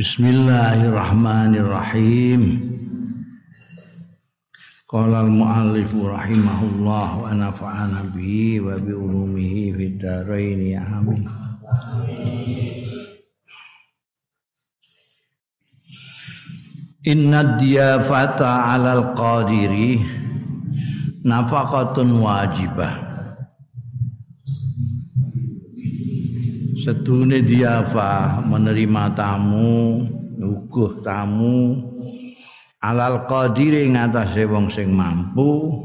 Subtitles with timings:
[0.00, 2.40] Bismillahirrahmanirrahim.
[4.88, 11.28] Qala al-muallif rahimahullah wa nafa'ana bihi wa bi ulumihi fid dharain amin.
[17.04, 20.00] Inna diyafata 'alal qadiri
[21.28, 23.09] nafaqatun wajibah.
[26.80, 30.00] Sedune diafa menerima tamu
[30.40, 31.76] uguh tamu
[32.80, 35.76] alal qadir ing atase wong sing mampu.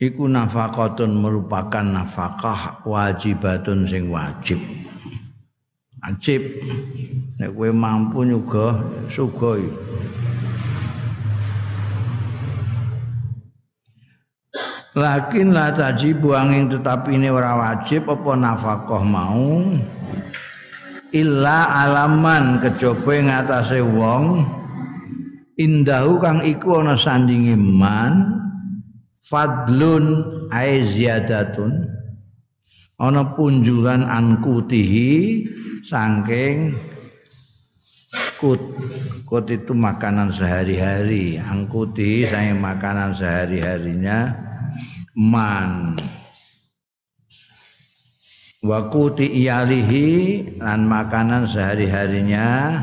[0.00, 4.56] Iku nafaqatun merupakan nafkah wajibatun sing wajib.
[6.00, 6.48] Wajib.
[7.36, 8.80] Nek kowe mampu nyuga
[9.12, 9.68] sugih
[14.90, 19.62] Lakin la tajibu angin tetapi ini ora wajib apa nafkah mau?
[21.14, 24.42] Illa alaman kejaba ngatasé wong.
[25.54, 28.34] Indahu kang iku ana sandinge man.
[29.22, 31.86] Fadlun ai ziyadatun.
[32.98, 35.46] Ana punjulan ankutihi
[35.86, 36.74] saking
[38.42, 38.58] kut
[39.22, 41.38] kut itu makanan sehari-hari.
[41.38, 44.49] Angkuti saya makanan sehari-harinya
[45.18, 45.96] man.
[48.60, 50.08] Wakuti iyalihi
[50.60, 52.76] dan makanan sehari-harinya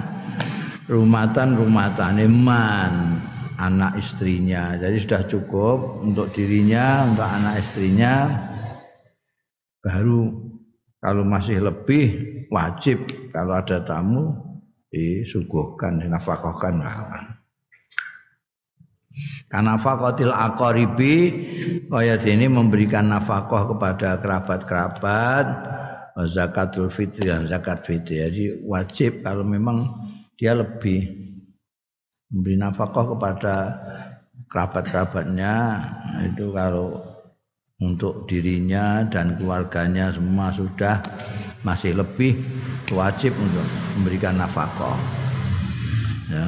[0.90, 3.22] rumatan rumatan man
[3.62, 4.78] anak istrinya.
[4.78, 8.26] Jadi sudah cukup untuk dirinya untuk anak istrinya.
[9.82, 10.50] Baru
[10.98, 12.06] kalau masih lebih
[12.50, 14.34] wajib kalau ada tamu
[14.90, 16.74] disuguhkan dinafkahkan
[19.48, 21.16] karena fakotil akoribi
[21.88, 25.46] kaya ini memberikan nafkah kepada kerabat-kerabat
[26.28, 28.20] zakatul fitri dan zakat fitri.
[28.28, 29.88] Jadi wajib kalau memang
[30.36, 31.08] dia lebih
[32.28, 33.56] memberi nafkah kepada
[34.52, 35.56] kerabat-kerabatnya
[36.28, 37.00] itu kalau
[37.78, 40.98] untuk dirinya dan keluarganya semua sudah
[41.62, 42.42] masih lebih
[42.90, 43.66] wajib untuk
[43.96, 44.98] memberikan nafkah.
[46.28, 46.44] Ya.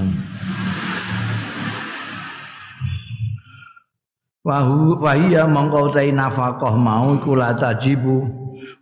[4.49, 8.25] Wahu wahia mongko tai nafkah mau iku la tajibu.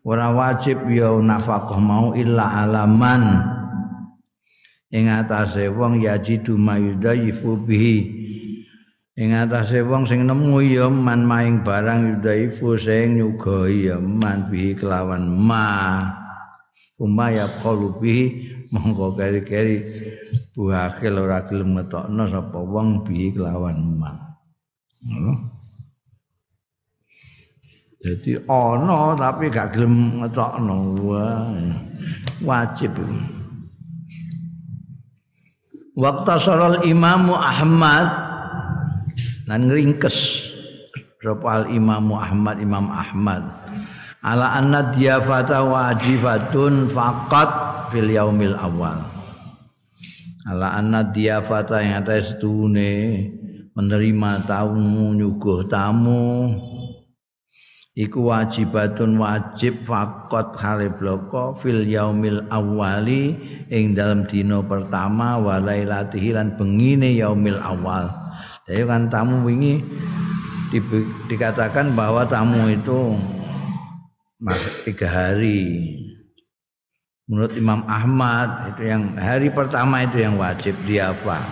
[0.07, 3.43] Ora wajib ya nafkah mau illa alaman.
[4.95, 7.97] Ing atase wong yajidu mayudaifu bihi.
[9.19, 14.71] Ing atase wong sing nemu ya man maing barang yudaifu sing nyugoi ya man bihi
[14.71, 16.07] kelawan ma.
[16.95, 18.23] Umaya qalu bihi
[18.71, 19.83] mongko keri-keri
[20.55, 24.15] buahil ora gelem ngetokno sapa wong bihi kelawan ma.
[25.03, 25.56] Ngono
[27.97, 30.77] Jadi ana tapi gak gelem ngetokno.
[32.45, 32.93] Wajib.
[35.97, 38.05] Waktu saral Imam Ahmad
[39.49, 40.47] dan ringkes
[41.27, 43.43] sapa al Imam Ahmad Imam Ahmad
[44.21, 47.49] ala anna diyafata wajibatun faqat
[47.91, 49.01] fil yaumil awal
[50.47, 52.37] ala anna diyafata yang atas
[53.75, 56.55] menerima tamu nyuguh tamu
[57.97, 63.33] iku wajibatun wajib fakot hale bloko fil yaumil awali
[63.73, 68.05] ing dalam dino pertama walailatihi lan bengine yaumil awal.
[68.69, 69.81] Jadi kan tamu wingi
[70.69, 70.77] di,
[71.25, 73.17] dikatakan bahwa tamu itu
[74.85, 75.97] tiga hari.
[77.27, 81.43] Menurut Imam Ahmad itu yang hari pertama itu yang wajib diafa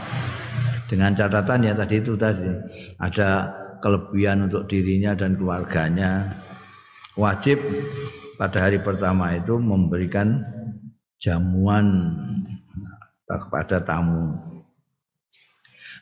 [0.88, 2.48] dengan catatan ya tadi itu tadi
[2.96, 3.52] ada
[3.86, 6.42] kelebihan untuk dirinya dan keluarganya
[7.14, 7.62] wajib
[8.34, 10.42] pada hari pertama itu memberikan
[11.22, 12.18] jamuan
[13.30, 14.34] kepada tamu.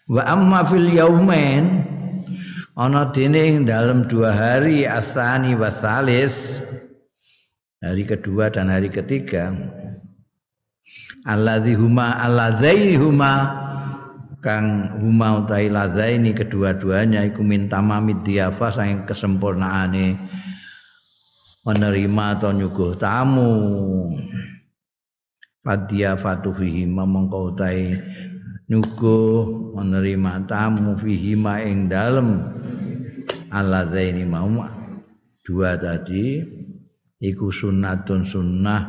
[0.07, 1.83] Wa amma fil yaumain
[2.79, 6.63] ana dene ing dalam dua hari asani wasalis
[7.83, 9.51] hari kedua dan hari ketiga.
[11.27, 13.62] Alladzi huma alladzaini huma
[14.43, 20.19] kang huma utai ini kedua-duanya iku minta mamid diafa saking kesempurnaane
[21.63, 23.55] menerima atau nyuguh tamu.
[25.63, 27.95] Fatu fihi mongko utai
[28.67, 32.43] nyuguh menerima tamu fihi ma ing dalem.
[33.53, 34.49] Ini mau
[35.39, 36.43] dua tadi
[37.23, 38.81] iku sunnatun sunnah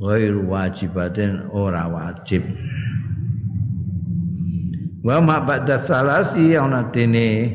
[0.00, 2.46] ghairu wajibatin ora wajib
[5.02, 7.54] wa ma ba'da salasi ana dene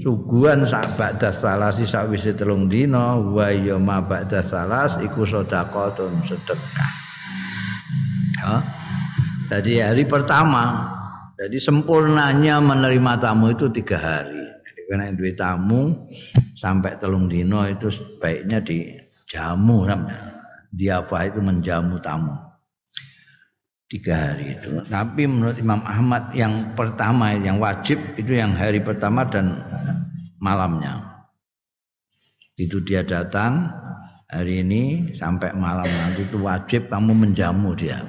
[0.00, 5.92] suguhan sak ba'da salasi sakwise telung dina wa ya ma ba'da salas iku sedekah
[6.24, 6.92] sedekah.
[8.44, 8.56] Ha
[9.44, 10.88] Jadi hari pertama,
[11.36, 14.40] jadi sempurnanya menerima tamu itu tiga hari.
[14.40, 15.92] Jadi karena duit tamu
[16.56, 19.84] sampai telung dino itu sebaiknya dijamu
[20.72, 22.43] diafa itu menjamu tamu
[23.88, 24.80] tiga hari itu.
[24.88, 29.60] Tapi menurut Imam Ahmad yang pertama yang wajib itu yang hari pertama dan
[30.40, 31.00] malamnya.
[32.54, 33.70] Itu dia datang
[34.30, 38.02] hari ini sampai malam nanti itu wajib kamu menjamu dia.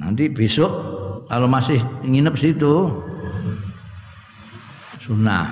[0.00, 0.72] Nanti besok
[1.28, 2.88] kalau masih nginep situ
[5.00, 5.50] sunnah.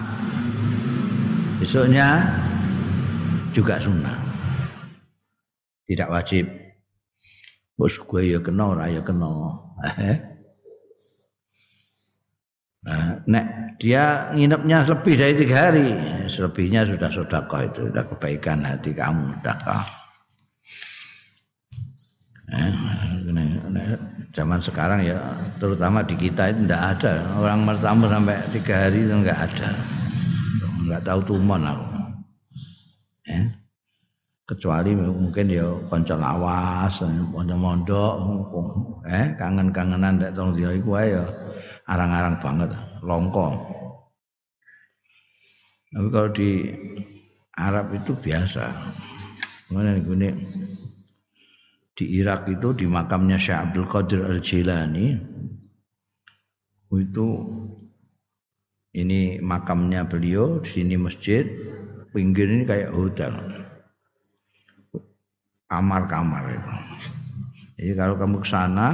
[1.59, 2.23] Besoknya
[3.51, 4.15] juga sunnah.
[5.89, 6.68] Tidak wajib.
[7.79, 9.31] Bos gue ya kena ora ya kena.
[12.83, 15.95] Nah, nek dia nginepnya lebih dari tiga hari,
[16.27, 19.83] selebihnya sudah sodakoh itu, sudah kebaikan hati kamu, sodakoh.
[22.49, 22.73] Eh,
[24.33, 25.21] zaman sekarang ya,
[25.61, 29.71] terutama di kita itu tidak ada orang bertamu sampai tiga hari itu nggak ada,
[30.89, 31.87] nggak tahu tumon aku.
[33.29, 33.47] Eh,
[34.49, 38.17] kecuali mungkin ya kanca lawas, kanca mondok,
[39.05, 41.29] eh kangen-kangenan tak tong dia iku ya
[41.85, 42.73] arang-arang banget,
[43.05, 43.49] longko.
[45.93, 46.51] Tapi kalau di
[47.61, 48.73] Arab itu biasa.
[49.69, 50.33] Mana ini
[51.93, 55.19] di Irak itu di makamnya Syekh Abdul Qadir Al Jilani
[56.89, 57.29] itu
[58.97, 61.45] ini makamnya beliau di sini masjid
[62.17, 63.58] pinggir ini kayak hotel
[65.69, 66.73] kamar-kamar itu.
[67.79, 68.89] Jadi kalau kamu ke sana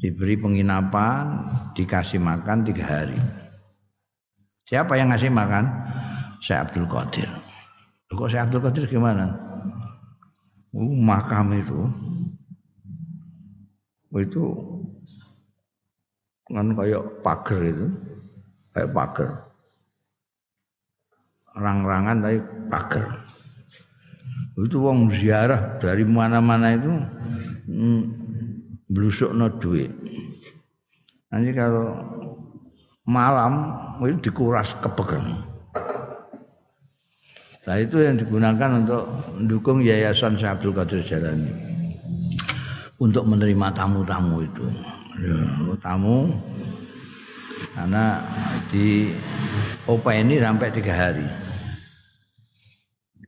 [0.00, 1.46] diberi penginapan
[1.76, 3.16] dikasih makan tiga hari.
[4.64, 5.68] Siapa yang ngasih makan?
[6.40, 7.28] Syekh Abdul Qadir.
[8.10, 9.32] Kok Syekh Abdul Qadir gimana?
[10.72, 11.80] Uh, makam itu.
[14.16, 14.44] Itu
[16.48, 17.86] kan kayak pagar itu.
[18.72, 19.30] Kayak pagar.
[21.54, 23.23] Rang-rangan tapi pagar
[24.54, 26.90] itu wong ziarah dari mana-mana itu
[27.66, 28.02] hmm,
[29.34, 29.90] no duit
[31.30, 31.98] nanti kalau
[33.04, 33.74] malam
[34.06, 35.54] itu dikuras kepegang
[37.64, 39.04] Nah itu yang digunakan untuk
[39.40, 41.48] mendukung Yayasan Syekh Abdul Qadir Jalani
[43.00, 44.66] untuk menerima tamu-tamu itu.
[45.14, 45.38] Ya,
[45.80, 46.28] tamu
[47.72, 48.20] karena
[48.68, 49.08] di
[49.88, 51.24] OPA ini sampai tiga hari.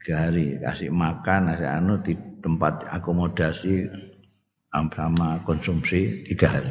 [0.06, 3.90] Tiga hari kasih makan, kasih anu di tempat akomodasi
[4.70, 6.70] sama konsumsi tiga hari.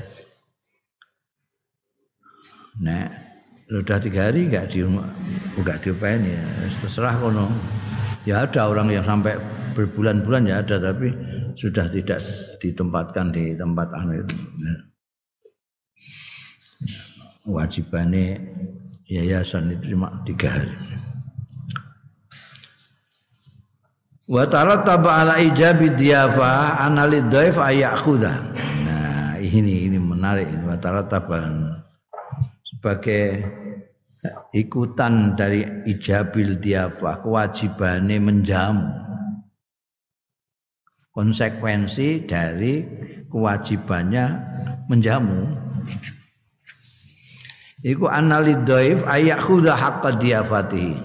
[2.80, 3.12] Nah,
[3.68, 6.40] sudah tiga hari nggak di nggak diopain ya
[6.80, 7.52] terserah kono.
[8.24, 9.36] Ya ada orang yang sampai
[9.76, 11.12] berbulan-bulan ya ada tapi
[11.60, 12.24] sudah tidak
[12.64, 14.36] ditempatkan di tempat anu itu.
[17.52, 18.40] Wajibannya
[19.12, 20.72] yayasan itu cuma tiga hari
[24.25, 28.33] wa tarattaba ala ijabi diyafa analid dhaif ayakhudha
[28.86, 30.50] nah ini ini menarik.
[30.66, 31.45] Wa tarattaba
[32.66, 33.45] sebagai
[34.57, 38.89] ikutan dari ijabil diafah kewajibannya menjamu.
[41.13, 42.83] Konsekuensi dari
[43.30, 44.25] kewajibannya
[44.89, 45.46] menjamu.
[47.86, 50.98] Iku analidoif ayak khuda haqqa diafati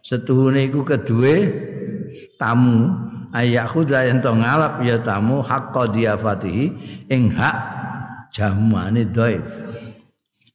[0.00, 1.34] setuhune iku kedue
[2.42, 2.90] tamu.
[3.32, 6.68] Ayak khuda ento ngalap ya tamu haqqa diafati
[7.08, 7.56] ing hak
[8.34, 9.40] jamuane doif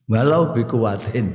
[0.06, 1.34] walau bikuwatin.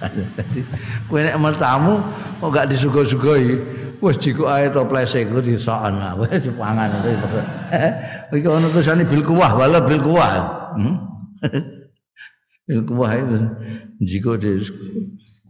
[1.12, 2.00] Kowe nek mertamu
[2.40, 3.60] kok gak disuguh-suguhi
[4.00, 6.88] wis jiku ae toplese iku disokan wis dipangan
[8.32, 10.32] iki ono tulisane bil kuwah walau bil kuwah.
[10.80, 10.96] Hmm?
[12.64, 13.36] bil kuwah itu
[14.08, 14.64] jiku di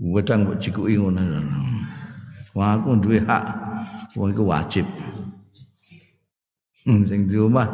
[0.02, 1.22] wedang kok jikuki ngono
[2.56, 3.44] wah aku duwe hak.
[4.18, 4.86] Wong iku wajib.
[6.84, 7.68] Hmm, sing di omah.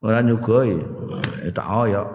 [0.00, 0.80] Ora nyugoi
[1.52, 2.08] tak oyok.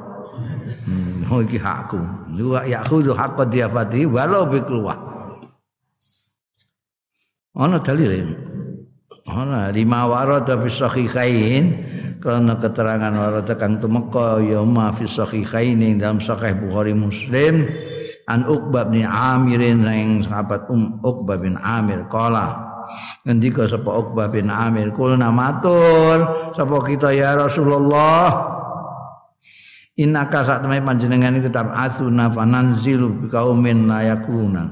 [0.85, 2.01] Hmm, oh iki hakku.
[2.33, 4.97] Dua yakhudhu haqqa diafati walau bi keluar.
[7.55, 8.35] Ana dalil.
[9.25, 11.63] Ana lima warada fi sahihain
[12.21, 17.65] karena keterangan warada kang tumeka ya ma fi sahihain dalam sahih Bukhari Muslim
[18.25, 22.57] an Uqbah bin Amir yang sahabat Um Uqbah bin Amir qala
[23.25, 28.55] ngendika sapa Uqbah bin Amir kulna matur sapa kita ya Rasulullah
[29.95, 34.67] Innaka sak temai panjenengan iku tab asuna fananzilu bi kaumin layakuna.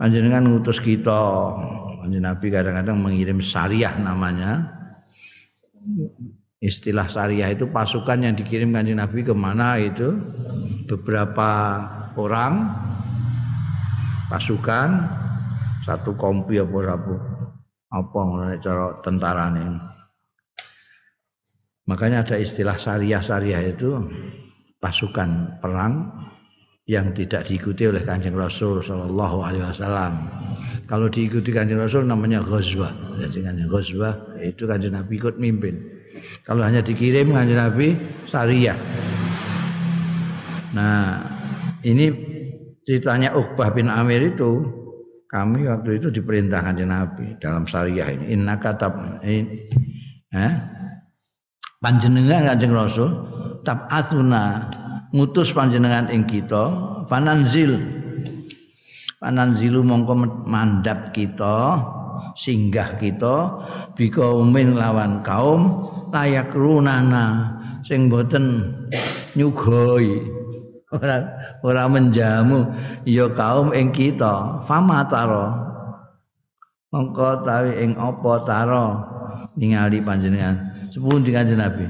[0.00, 1.52] Panjenengan ngutus kita.
[2.00, 4.64] Panjenengan Nabi kadang-kadang mengirim syariah namanya.
[6.60, 10.12] Istilah syariah itu pasukan yang dikirim kanjeng Nabi ke mana itu
[10.84, 11.80] beberapa
[12.20, 12.68] orang
[14.28, 15.08] pasukan
[15.80, 17.14] satu kompi apa apa
[17.90, 19.64] apa ngono cara tentarane
[21.88, 23.96] makanya ada istilah syariah syariah itu
[24.76, 26.12] pasukan perang
[26.90, 29.46] yang tidak diikuti oleh kanjeng Rasul Shallallahu.
[30.90, 32.90] Kalau diikuti kanjeng Rasul namanya ghazwah.
[33.22, 35.99] Jadi kanjeng ghazwah itu kanjeng Nabi ikut mimpin.
[36.44, 37.96] Kalau hanya dikirim kanjeng Nabi
[38.26, 38.78] syariah.
[40.76, 41.24] Nah
[41.82, 42.10] ini
[42.86, 44.64] ceritanya Uqbah bin Amir itu
[45.30, 48.34] kami waktu itu diperintah kanjeng Nabi dalam syariah ini.
[48.34, 49.66] Inna katab ini,
[50.34, 50.52] eh,
[51.80, 53.10] panjenengan kanjeng Rasul
[53.64, 54.68] tab asuna
[55.10, 56.70] ngutus panjenengan ing kita
[57.10, 57.76] pananzil
[59.18, 60.14] pananzilu mongko
[60.46, 61.82] mandap kita
[62.38, 63.66] singgah kita
[63.98, 68.74] bika umin lawan kaum layak runana sing boten
[69.38, 70.20] nyugoi.
[70.90, 71.16] Ora
[71.62, 72.66] ora menjamu.
[73.06, 75.54] Ya kaum ing kita famataro
[76.90, 78.86] mongko tawi ing apa taro
[79.54, 80.58] ningali panjenengan.
[80.90, 81.86] Sepundi kanjeng Nabi?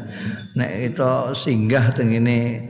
[0.61, 2.69] Nek itu singgah teng ini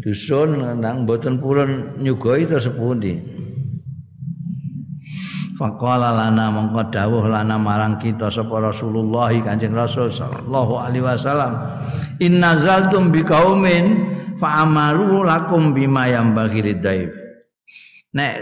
[0.00, 3.20] dusun nang mboten purun nyugoi to sepundi
[5.54, 11.52] Faqala lana mongko dawuh lana marang kita sapa Rasulullah Kanjeng Rasul sallallahu alaihi wasallam.
[12.18, 17.10] Inna zaltum biqaumin fa amaru lakum bima bagi ridaif
[18.14, 18.36] nek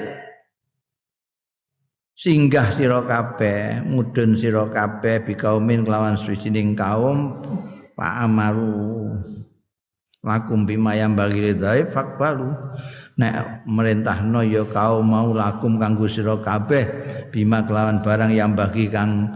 [2.16, 7.36] singgah sira kabeh mudun sira kabeh biqaumin kelawan suwijining kaum
[7.96, 9.16] fa amaru
[10.22, 12.54] lakum bima bagi ridai fakbalu
[13.22, 16.82] nek merintahno ya kau mau lakum kanggo sira kabeh
[17.30, 19.30] bima kelawan barang yang bagi kang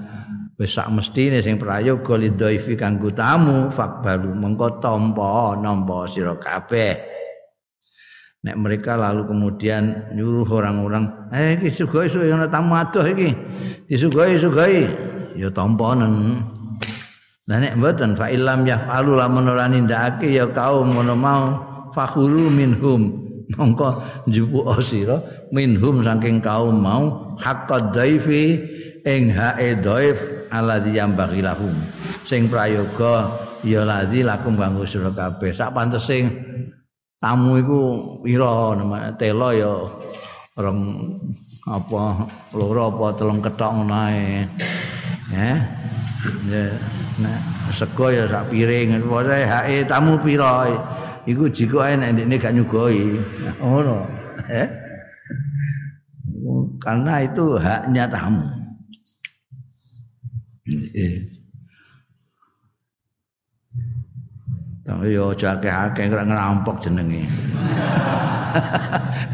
[0.59, 7.15] besak mestine sing prayoga lidhaifi kanggo tamu fakbalu mengko tampa nampa sira kabeh.
[8.47, 13.35] Nek mereka lalu kemudian nyuruh orang-orang eh iki sugoi sugoi ana tamu adoh iki.
[13.87, 14.87] Disugoi sugoi.
[15.37, 16.41] Ya tampanen
[17.47, 21.45] Lah nek mboten fa illam yafalu lamun ora nindakake ya kaum ngono mau
[21.95, 23.26] fakhuru minhum.
[23.55, 25.23] Mongko njupuk sira
[25.55, 28.59] minhum saking kaum mau haqqad dhaifi
[29.07, 31.75] ing hae dhaif alladzi yambaghi lahum.
[32.27, 33.31] Sing prayoga
[33.63, 35.55] ya ladzi lakum kanggo sira kabeh.
[35.55, 36.27] Sak pantese
[37.23, 37.81] tamu iku
[38.27, 38.75] pira
[39.15, 39.73] telo ya
[40.59, 40.79] orang
[41.71, 44.43] apa loro apa telung ketok ngono ae.
[45.31, 45.55] Ya.
[47.17, 47.39] Nah,
[47.73, 50.67] sego ya sak piring, pokoke hake tamu pira.
[51.27, 53.19] Iku jika ae nek ndekne gak nyugoi.
[53.59, 54.07] Ngono.
[54.47, 54.67] Eh?
[56.79, 58.47] Karena itu haknya tamu.
[64.87, 67.27] Tapi yo akeh-akeh kira ngerampok jenenge.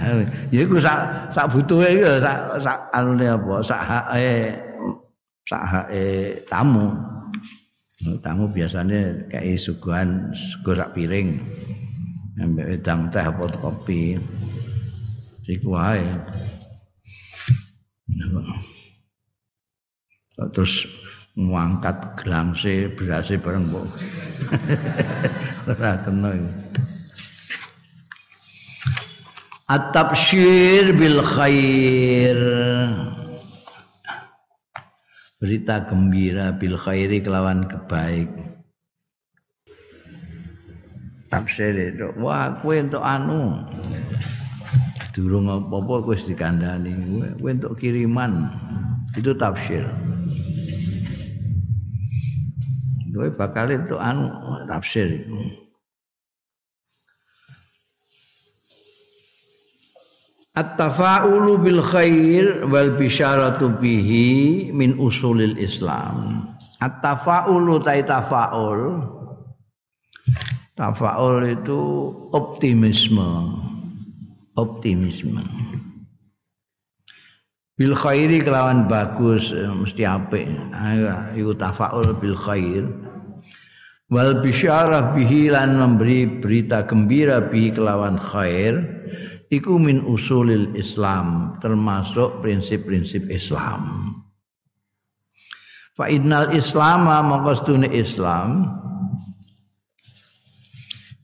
[0.53, 3.61] ya iku sak sak butuhe iku sak sak anune apa?
[3.61, 4.57] Sak hake
[5.45, 6.05] sak hake
[6.49, 6.89] tamu.
[8.23, 11.39] Tamu biasanya kayak suguhan suguh sak piring.
[12.43, 14.19] Ambek wedang teh apa kopi.
[15.47, 16.03] Iku wae.
[20.51, 20.87] Terus
[21.33, 23.89] ngangkat gelangse berase bareng mbok
[25.73, 26.37] ora kena
[29.65, 32.37] at-tabsyir bil khair
[35.43, 38.31] berita gembira bil khairi kelawan kebaik.
[41.27, 43.59] Tafsir itu wah kowe entuk anu.
[45.11, 46.95] Durung apa-apa kowe dikandani.
[47.43, 48.47] Kowe entuk kiriman.
[49.19, 49.83] Itu tafsir.
[53.11, 54.31] Kowe bakal entuk anu
[54.71, 55.62] tafsir itu
[60.53, 66.45] At-tafa'ulu bil khair wal bisyaratu bihi min usulil Islam.
[66.77, 69.01] At-tafa'ulu tai tafa'ul.
[70.77, 71.81] Tafa'ul itu
[72.37, 73.57] optimisme.
[74.53, 75.41] Optimisme.
[77.81, 80.45] Bil khairi kelawan bagus mesti apik.
[80.77, 82.85] Ayo iku tafa'ul bil khair.
[84.13, 88.85] Wal bisyarah bihi lan memberi berita gembira bihi kelawan khair
[89.53, 94.17] iku min usulil Islam termasuk prinsip-prinsip Islam.
[95.93, 98.65] Fa innal islama maqastune Islam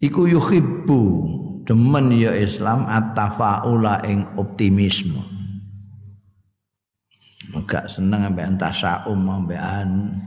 [0.05, 1.03] iku yuhibbu
[1.65, 5.25] demen ya Islam at-tafaula ing optimisme.
[7.49, 8.45] Enggak seneng ambek
[8.77, 10.21] saum ambekan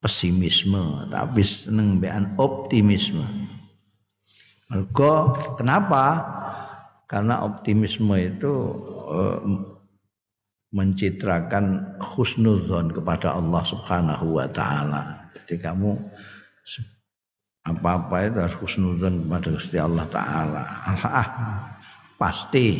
[0.00, 3.22] pesimisme tapi seneng bean optimisme
[4.72, 6.24] mergo kenapa
[7.10, 8.54] karena optimisme itu
[9.10, 9.42] uh,
[10.70, 15.26] mencitrakan husnuzon kepada Allah Subhanahu wa taala.
[15.34, 15.98] Jadi kamu
[17.66, 20.62] apa-apa itu harus husnuzon kepada Gusti Allah taala.
[21.02, 21.28] Ah,
[22.14, 22.78] pasti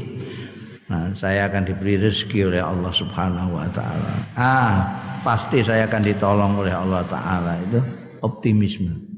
[0.90, 4.10] Nah, saya akan diberi rezeki oleh Allah Subhanahu wa taala.
[4.34, 4.90] Ah,
[5.22, 7.54] pasti saya akan ditolong oleh Allah taala.
[7.62, 7.78] Itu
[8.26, 9.09] optimisme.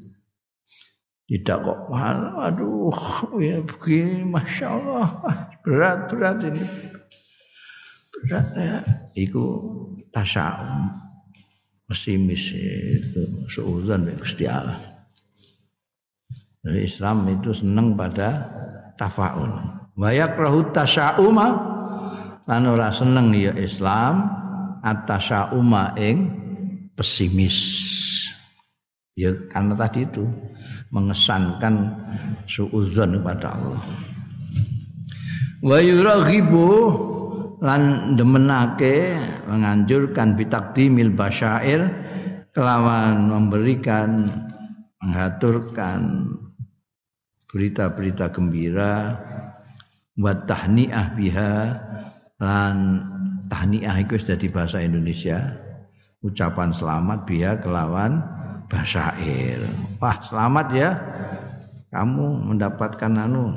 [1.32, 1.88] Tidak kok.
[1.88, 2.92] Aduh
[3.40, 5.08] ya begini Masya Allah.
[5.64, 6.60] Berat berat ini.
[8.20, 8.76] Berat ya.
[9.16, 9.44] Itu
[10.12, 10.92] tasaum
[11.88, 14.76] pesimis itu seuzan dari Gusti Allah.
[16.68, 18.48] Islam itu senang pada
[18.94, 19.50] tafaul
[19.92, 21.48] wa yakrahu tasauma
[22.46, 24.30] lan ora seneng ya Islam
[24.82, 26.28] at-tasauma ing
[26.94, 27.56] pesimis.
[29.12, 30.24] Ya karena tadi itu
[30.92, 31.90] mengesankan
[32.46, 33.84] suuzon kepada Allah.
[35.62, 36.68] Wa yuraghibu
[37.62, 39.14] lan demenake
[39.46, 41.86] menganjurkan bitakdimil basyair
[42.50, 44.26] kelawan memberikan
[44.98, 46.28] mengaturkan
[47.54, 49.16] berita-berita gembira
[50.18, 51.54] buat tahniah biha
[52.42, 53.06] lan
[53.46, 55.54] tahniah itu sudah di bahasa Indonesia
[56.26, 58.18] ucapan selamat biha kelawan
[58.72, 59.60] basyair
[60.02, 60.90] wah selamat ya.
[61.92, 63.54] Kamu mendapatkan anu.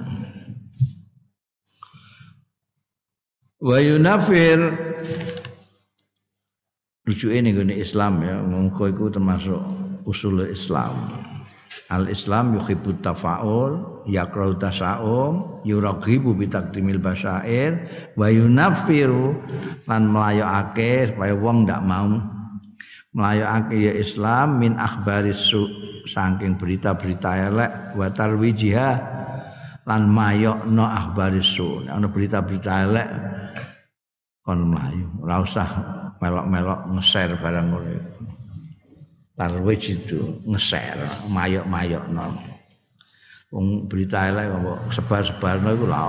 [3.63, 4.59] Wa yunafir.
[7.07, 8.43] Lucu ini gini Islam ya.
[8.43, 9.61] Mengko itu termasuk
[10.03, 10.91] usul Islam.
[11.87, 19.37] Al Islam yuhibbu tafaul yakrau tasaum yuraghibu bi taqdimil basair wa yunafiru
[19.85, 22.34] lan melayakake supaya wong ndak mau
[23.15, 25.63] melayakake ya Islam min akhbaris su
[26.03, 28.89] saking berita-berita elek wa tarwijiha
[29.87, 31.87] lan mayokno akhbaris su.
[31.87, 33.09] Ana berita-berita elek
[34.43, 35.69] kon melayu ora usah
[36.19, 37.97] melok-melok nge-share barang ngono
[39.39, 42.25] tarwij itu nge-share mayok-mayokno.
[43.55, 46.03] Wong berita elek kok sebar-sebarno iku lha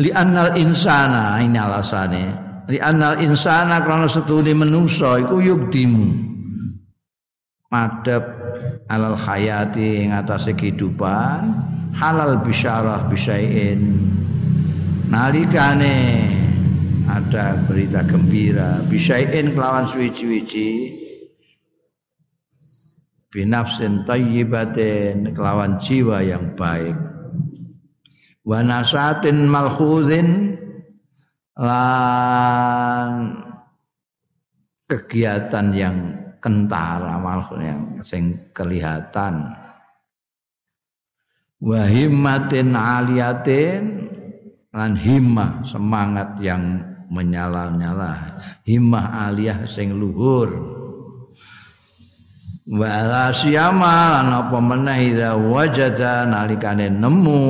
[0.00, 2.24] li annal insana ini alasane
[2.70, 6.30] li annal insana karena setune menungso iku yukdimu.
[7.72, 8.24] Madhep
[8.92, 11.56] alal hayati ing atase kehidupan
[11.96, 13.96] halal bisyarah bisain
[15.08, 16.28] nalikane
[17.08, 20.44] ada berita gembira bisain kelawan suwi-suwi
[23.32, 26.94] binafsin tayyibatin kelawan jiwa yang baik.
[28.44, 29.48] Wa nasatin
[31.56, 33.36] lan
[34.88, 35.96] kegiatan yang
[36.42, 37.22] kentara
[37.60, 39.52] yang sing kelihatan.
[41.62, 43.82] Wa himmatin aliyatin
[44.74, 48.42] lan himmah semangat yang menyala-nyala.
[48.66, 50.50] Himmah aliyah sing luhur.
[52.66, 57.44] Wa la siyama lan apa meneh wajada nalikane nemu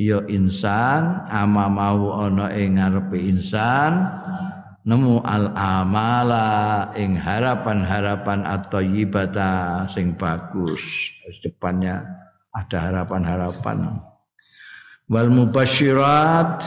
[0.00, 4.08] ya insan ama mau ana ing ngarepe insan
[4.88, 10.80] nemu al amala ing harapan-harapan atau yibata sing bagus.
[11.44, 12.00] Depannya
[12.48, 14.00] ada harapan-harapan.
[15.10, 16.64] Wal mubasyirat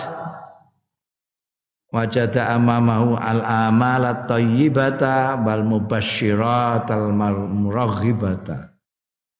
[1.89, 7.17] wajada amamahu al amala thayyibata wal mubasyirat al
[7.49, 8.77] muraghibata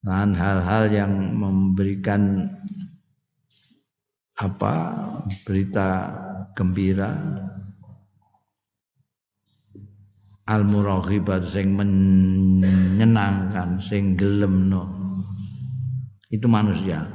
[0.02, 2.50] dan hal-hal yang memberikan
[4.38, 4.74] apa?
[5.46, 6.10] Berita
[6.58, 7.14] gembira.
[10.44, 15.16] Al muraghibat sing menyenangkan sing gelemno.
[16.28, 17.08] Itu manusia.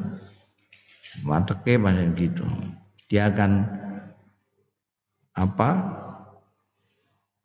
[1.22, 2.42] Wateke macam gitu.
[3.12, 3.52] Dia akan
[5.38, 5.70] apa?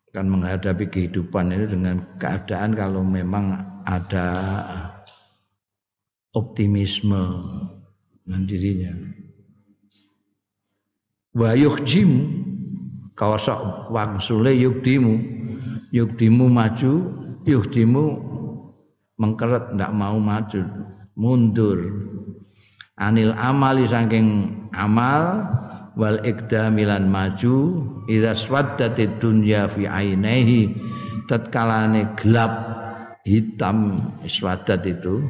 [0.09, 3.51] Akan menghadapi kehidupan itu dengan keadaan kalau memang
[3.85, 4.27] ada
[6.33, 7.21] optimisme
[8.25, 9.24] dengan dirinya
[11.35, 12.31] wa yukhjim
[13.19, 15.35] kawasak wangsule yukdimu.
[15.95, 16.93] Yukdimu maju
[17.47, 18.05] yukdimu
[19.19, 20.63] mengkeret ndak mau maju.
[21.15, 21.79] Mundur.
[22.99, 25.47] Anil amali saking amal
[25.95, 30.75] wal ikdamilan maju idza swaddatid dunya fi ainaihi
[31.31, 32.53] tatkalane gelap
[33.23, 35.23] hitam swaddat itu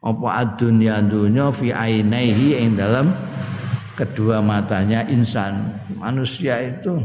[0.00, 3.10] apa adunya dunya fi ainaihi ing dalam
[3.94, 6.98] kedua matanya insan manusia itu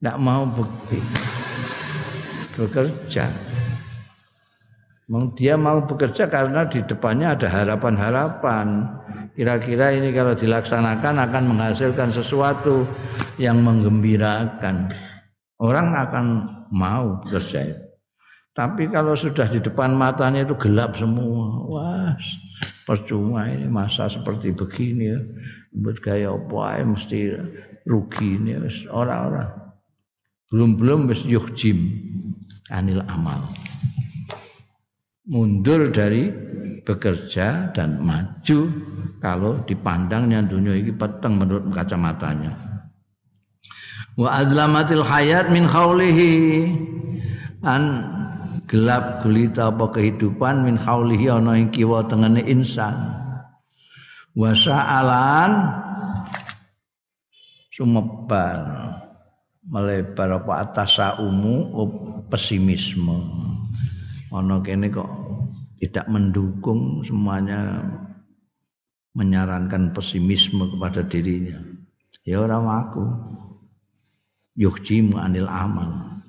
[0.00, 0.44] tidak mau
[2.56, 3.28] bekerja.
[5.36, 8.88] Dia mau bekerja karena di depannya ada harapan-harapan.
[9.36, 12.88] Kira-kira ini kalau dilaksanakan akan menghasilkan sesuatu
[13.36, 14.88] yang menggembirakan.
[15.60, 16.26] Orang akan
[16.72, 17.84] mau bekerja.
[18.54, 22.14] Tapi kalau sudah di depan matanya itu gelap semua, wah
[22.86, 25.18] percuma ini masa seperti begini ya.
[25.74, 27.18] Buat gaya apa ya mesti
[27.82, 28.54] rugi ini
[28.88, 29.50] orang-orang.
[30.54, 31.90] Belum-belum wis yuhjim
[32.70, 33.42] anil amal.
[35.24, 36.30] Mundur dari
[36.84, 38.70] bekerja dan maju
[39.18, 42.52] kalau dipandangnya dunia ini peteng menurut kacamatanya.
[44.14, 46.70] Wa adlamatil hayat min khaulihi
[47.66, 47.82] an
[48.68, 53.23] gelap gulita apa kehidupan min khaulihi ana ing kiwa tengene insan
[54.34, 55.50] wa sa'alan
[57.70, 58.58] sumebar
[59.64, 61.70] melebar apa atas saumu
[62.28, 63.16] pesimisme.
[64.34, 65.08] Ana kene kok
[65.78, 67.86] tidak mendukung semuanya
[69.14, 71.62] menyarankan pesimisme kepada dirinya.
[72.26, 73.04] Ya orang aku.
[74.54, 76.22] Yuhjimu anil amal.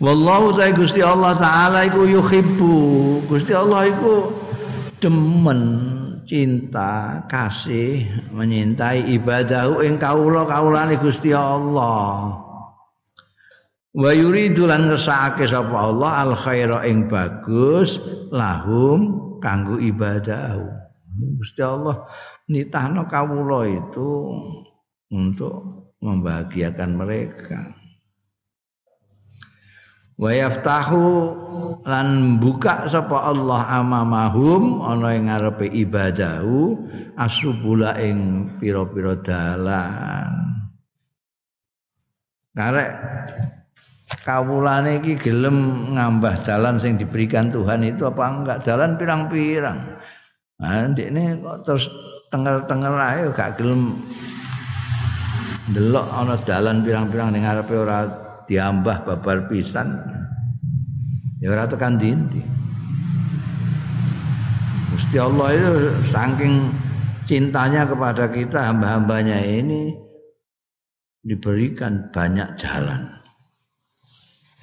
[0.00, 2.76] Wallahu ta'ala Gusti Allah taala iku yuhibbu.
[3.28, 4.32] Gusti Allah iku
[5.00, 5.60] demen
[6.28, 12.36] cinta kasih menyintai ibadahu ing kawula kawulane Gusti Allah.
[13.90, 17.98] Wa yuridu lan ngersakake sapa Allah al khaira ing bagus
[18.30, 20.68] lahum kanggo ibadahu.
[21.40, 22.06] Gusti Allah
[22.46, 24.30] nitahno kawula itu
[25.10, 27.79] untuk membahagiakan mereka
[30.20, 31.32] wa yaftahu
[31.88, 36.76] lan buka sapa Allah amamahum ana ing ngarepe ibadahu
[37.16, 40.60] asubula ing pira-pira dalan.
[42.52, 42.92] Karek
[44.20, 48.58] kawulane iki gelem ngambah dalan sing diberikan Tuhan itu apa enggak?
[48.60, 49.78] Dalan pirang-pirang.
[50.60, 51.88] Nah ini kok terus
[52.28, 54.04] tenger-tenger ae gak gelem
[55.72, 59.94] delok ana dalan pirang-pirang ning ngarepe ora diambah babar pisan
[61.38, 62.42] ya ora tekan dinti
[64.90, 65.70] Gusti Allah itu
[66.10, 66.74] saking
[67.30, 69.94] cintanya kepada kita hamba-hambanya ini
[71.22, 73.06] diberikan banyak jalan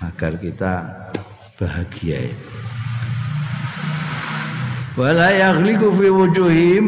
[0.04, 0.84] agar kita
[1.56, 2.28] bahagia
[5.00, 6.86] wala yaghliqu fi wujuhim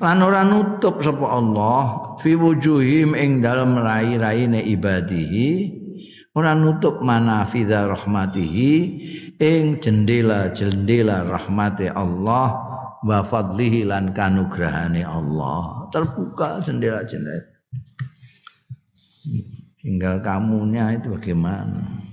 [0.00, 5.83] lan ora nutup sapa Allah fi wujuhim ing dalem rai-raine ibadihi
[6.34, 8.72] ora nutup manafidha rahmatihi
[9.38, 12.48] ing jendela-jendela rahmati Allah
[13.06, 15.86] wa fadlihi lan kanugrahane Allah.
[15.94, 17.54] Terbuka jendela-jendela.
[19.78, 22.04] Tinggal kamunya itu bagaimana?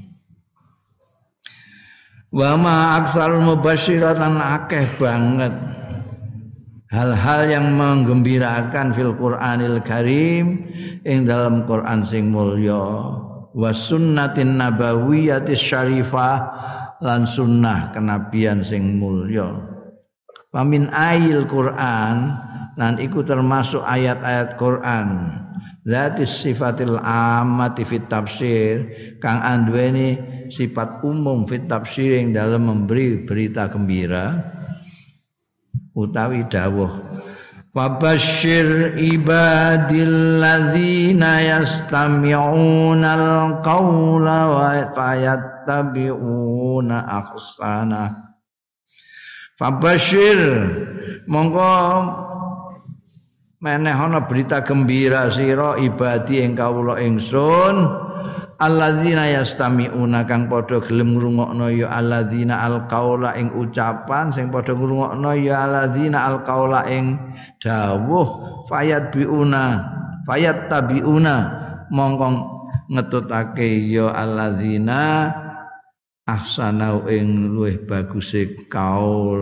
[2.31, 5.51] Wa ma aksal mubasyiratan akeh banget
[6.91, 10.67] hal-hal yang menggembirakan fil Qur'anil Karim
[11.07, 13.15] ing dalam Quran sing mulya
[13.51, 16.37] wa sunnatin nabawiyatis syarifah
[17.01, 19.51] lan sunnah kenabian sing mulya.
[20.51, 22.35] Pamin ayil Quran
[22.75, 25.39] lan iku termasuk ayat-ayat Quran.
[25.81, 28.85] Zatis sifatil amati fit tafsir
[29.17, 30.13] kang anduweni
[30.53, 34.37] sifat umum fit tafsir yang dalam memberi berita gembira
[35.97, 36.91] utawi dawuh
[37.71, 48.36] Fabashir ibadilladzina yastami'una al-qawla wa fayattabi'una ahsana
[49.55, 50.67] Fabashir
[51.31, 51.71] monggo
[53.63, 58.11] menehana berita gembira sira ibadi ing kawula ingsun
[58.62, 65.65] alladzina yastami'una kang padha gelem ngrungokno ya alladzina alqaula ing ucapan sing padha ngrungokno ya
[65.65, 67.17] alladzina alqaula ing
[67.58, 68.62] dawuh.
[68.69, 69.82] Fayat biuna
[70.30, 71.36] fayat tabiuna
[71.89, 72.30] mongko
[72.93, 75.34] ngetutake ya alladzina
[76.30, 79.41] ahsanau ing luwih baguse kaul.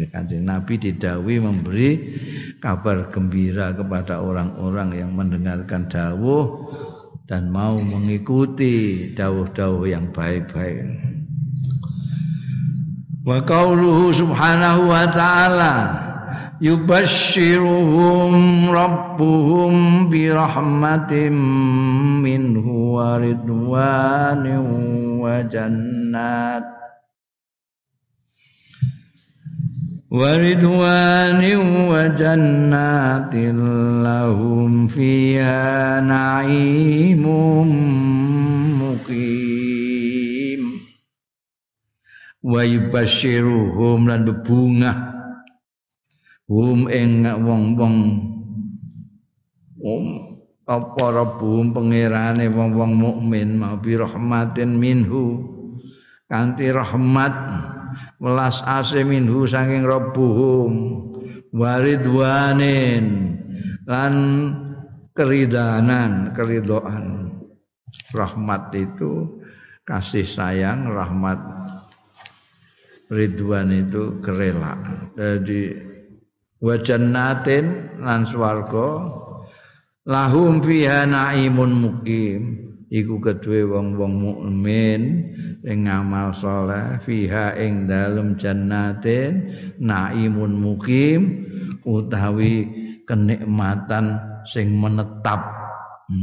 [0.00, 2.16] Kanjeng Nabi didawi memberi
[2.56, 6.69] kabar gembira kepada orang-orang yang mendengarkan dawuh
[7.30, 10.82] dan mau mengikuti dawuh-dawuh yang baik-baik.
[13.22, 15.74] Wa qauluhu subhanahu wa ta'ala
[16.58, 18.34] yubashshiruhum
[18.74, 21.38] rabbuhum bi rahmatin
[22.18, 24.66] minhu wa ridwanin
[25.22, 26.79] wa jannat
[30.15, 31.41] ورضوان
[31.91, 33.33] وجنات
[34.05, 37.23] لهم فيها نعيم
[38.79, 40.61] مقيم
[42.43, 44.97] ويبشرهم lan bebungah
[46.47, 47.97] hum ing wong-wong
[49.83, 50.05] um
[50.63, 55.43] apa rabbuhum pangerane wong-wong mukmin mau bi rahmatin minhu
[56.29, 57.33] kanthi rahmat
[58.20, 60.72] Welas ase minhu saking rabbuhum
[61.50, 63.36] waridwanin
[63.88, 64.14] lan
[65.16, 67.32] keridanan keridoan.
[68.14, 69.42] Rahmat itu
[69.82, 71.38] kasih sayang rahmat
[73.10, 75.10] ridwan itu kerelaan.
[75.18, 75.74] Jadi
[76.62, 79.10] wajannatin lan swarga
[80.06, 82.40] lahum fiha naimun mukim.
[82.90, 85.29] Iku kedue wong-wong mukmin
[85.66, 89.50] ing ngamal saleh fiha ing dalem jannatin
[89.80, 91.46] naimun mukim
[91.84, 92.68] utawi
[93.04, 95.40] kenikmatan sing menetap.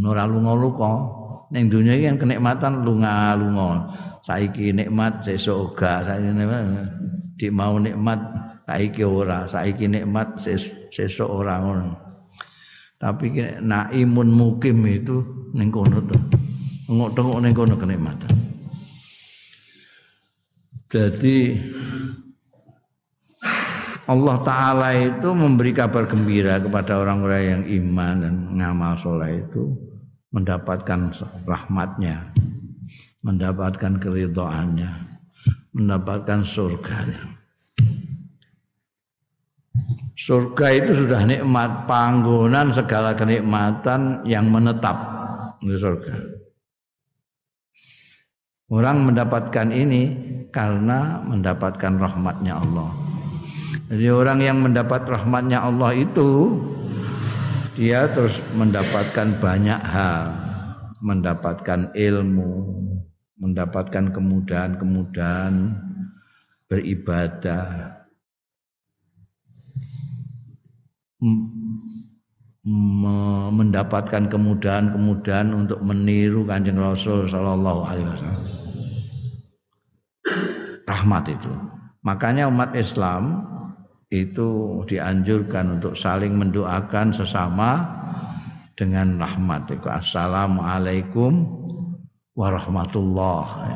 [0.03, 0.93] Ora lunga-lunga.
[1.51, 3.91] Ning donya iki kan kenikmatan lunga-lunga.
[4.23, 6.27] Saiki nikmat sesuk ora saiki
[7.39, 8.19] di mau nikmat
[8.67, 9.47] saiki ora.
[9.47, 10.39] Saiki nikmat
[10.91, 11.95] sesuk ora ngono.
[12.97, 13.30] Tapi
[13.62, 15.21] naimun mukim itu
[15.53, 16.17] ning kono tuh
[16.89, 18.46] tengok-tengok ning kono kenikmatan.
[20.88, 21.60] Jadi
[24.08, 29.76] Allah Ta'ala itu memberi kabar gembira kepada orang-orang yang iman dan ngamal soleh itu
[30.32, 31.12] mendapatkan
[31.43, 32.32] rahmatnya,
[33.19, 34.91] mendapatkan keridoannya,
[35.76, 37.36] mendapatkan surganya.
[40.15, 44.95] Surga itu sudah nikmat panggonan segala kenikmatan yang menetap
[45.60, 46.37] di surga.
[48.67, 50.12] Orang mendapatkan ini
[50.51, 52.91] karena mendapatkan rahmatnya Allah.
[53.88, 56.60] Jadi orang yang mendapat rahmatnya Allah itu
[57.80, 60.36] dia terus mendapatkan banyak hal,
[60.99, 62.51] mendapatkan ilmu,
[63.39, 65.71] mendapatkan kemudahan-kemudahan
[66.67, 68.03] beribadah,
[73.53, 78.58] mendapatkan kemudahan-kemudahan untuk meniru Kanjeng Rasul sallallahu alaihi wasallam
[80.88, 81.51] rahmat itu.
[82.01, 83.43] Makanya umat Islam
[84.08, 87.84] itu dianjurkan untuk saling mendoakan sesama
[88.80, 89.67] dengan rahmat.
[89.84, 91.43] Assalamualaikum
[92.32, 93.75] warahmatullahi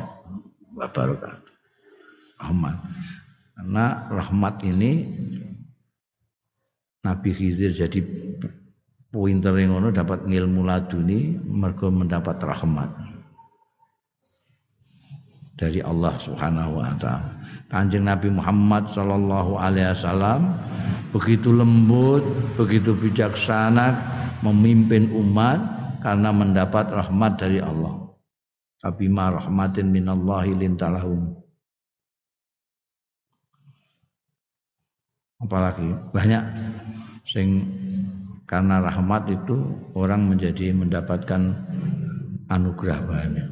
[0.72, 1.52] wabarakatuh.
[2.40, 2.76] Rahmat.
[3.52, 4.92] Karena rahmat ini
[7.04, 8.00] Nabi Khidir jadi
[9.12, 12.88] pointer yang ngono dapat ilmu laduni mergo mendapat rahmat
[15.60, 17.30] dari Allah Subhanahu wa taala.
[17.68, 20.56] Kanjeng Nabi Muhammad sallallahu alaihi wasallam
[21.12, 22.24] begitu lembut,
[22.56, 23.96] begitu bijaksana
[24.44, 25.60] memimpin umat
[26.04, 27.96] karena mendapat rahmat dari Allah.
[28.82, 31.32] Abima rahmatin minallahi lintalahum.
[35.40, 36.42] Apalagi banyak
[37.24, 37.81] sing
[38.52, 39.64] karena rahmat itu
[39.96, 41.56] orang menjadi mendapatkan
[42.52, 43.48] anugerah banyak.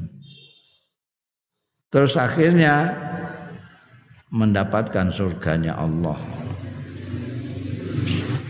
[1.88, 2.92] Terus akhirnya
[4.28, 6.20] mendapatkan surganya Allah.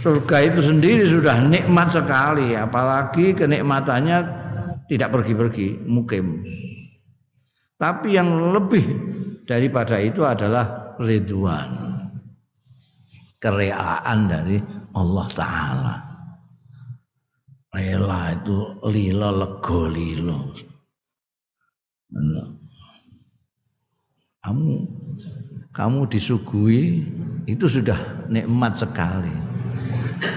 [0.03, 4.19] Surga itu sendiri sudah nikmat sekali, apalagi kenikmatannya
[4.91, 6.43] tidak pergi-pergi, mukim.
[7.79, 8.83] Tapi yang lebih
[9.47, 11.95] daripada itu adalah ridwan.
[13.39, 14.59] Kereaan dari
[14.99, 16.10] Allah Ta'ala.
[17.71, 18.59] Rela itu
[18.91, 20.39] lilo lego lilo
[24.41, 24.89] kamu
[25.71, 27.05] kamu disuguhi
[27.47, 29.33] itu sudah nikmat sekali.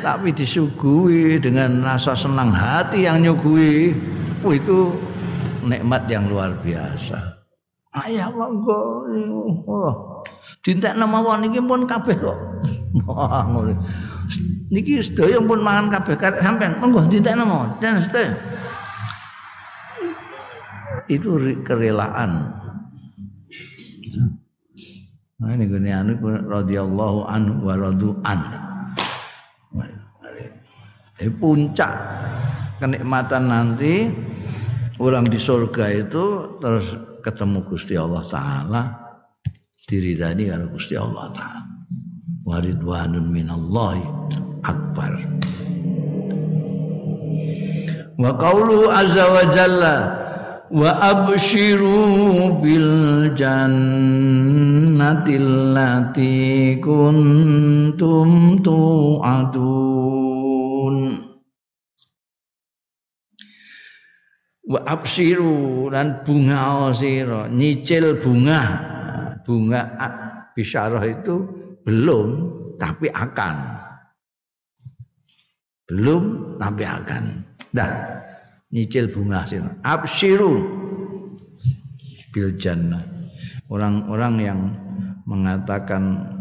[0.03, 3.95] Tapi disuguhi dengan rasa senang hati yang nyuguhi,
[4.43, 4.91] oh itu
[5.63, 7.19] nikmat yang luar biasa.
[7.93, 9.07] Ayah monggo,
[9.67, 10.23] oh,
[10.63, 12.37] dintek nama niki pun kabeh kok.
[12.93, 13.73] Ngono.
[14.69, 18.38] Niki sedaya pun mangan kabeh sampean monggo dintek nama dan sedaya.
[21.10, 22.63] Itu kerelaan
[25.43, 28.39] Nah ini gini anu radhiyallahu anhu wa radu an.
[31.19, 31.91] Di puncak
[32.79, 34.08] kenikmatan nanti
[35.03, 36.23] orang di surga itu
[36.63, 38.82] terus ketemu Gusti Allah taala
[39.84, 41.72] diridani karo Gusti Allah taala.
[42.43, 44.03] Waridwanun minallahi
[44.67, 45.15] akbar.
[48.19, 49.95] Wa qaulu azza wa jalla
[50.67, 59.56] wa abshiru bil jannati allati kuntum tu'adun
[64.67, 68.84] wa abshiru dan bunga sira nyicil bunga
[69.47, 69.95] bunga
[70.51, 72.29] bisyarah itu belum
[72.79, 73.55] tapi akan.
[75.87, 77.23] Belum tapi akan.
[77.73, 77.91] Dah
[78.73, 80.57] nyicil bunga sih absyiru
[82.33, 83.05] bil jannah.
[83.69, 84.59] Orang-orang yang
[85.29, 86.33] mengatakan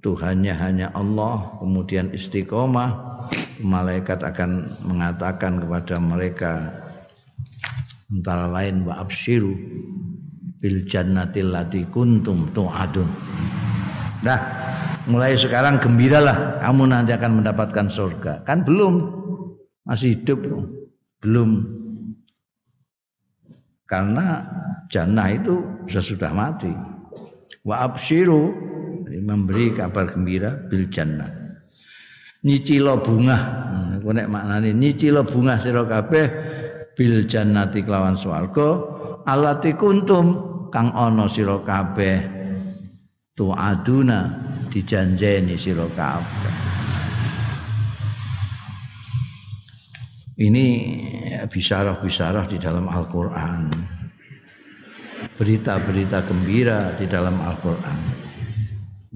[0.00, 3.20] Tuhannya hanya Allah kemudian istiqomah
[3.60, 6.52] malaikat akan mengatakan kepada mereka
[8.08, 9.52] antara lain wa absyiru
[10.56, 13.08] bil jannatil lati kuntum tu'adun.
[14.24, 14.40] Dah
[15.08, 18.44] mulai sekarang gembiralah kamu nanti akan mendapatkan surga.
[18.44, 19.00] Kan belum.
[19.86, 20.44] Masih hidup.
[21.24, 21.64] Belum.
[23.88, 24.44] Karena
[24.92, 26.70] jannah itu sesudah mati.
[27.64, 28.52] Wa absyiru
[29.20, 31.28] memberi kabar gembira bil jannah.
[32.40, 33.38] Nyicilo bunga.
[34.00, 36.26] Hmm, nek maknane nyicilo bunga sira kabeh
[36.96, 38.80] bil jannati kelawan swarga.
[39.28, 40.26] Alati kuntum
[40.72, 42.40] kang ana sira kabeh.
[43.36, 46.70] Tuaduna dijanjeni sira kabeh
[50.40, 50.66] Ini
[51.52, 53.68] bisarah-bisarah di dalam Al-Quran.
[55.36, 57.98] Berita-berita gembira di dalam Al-Quran.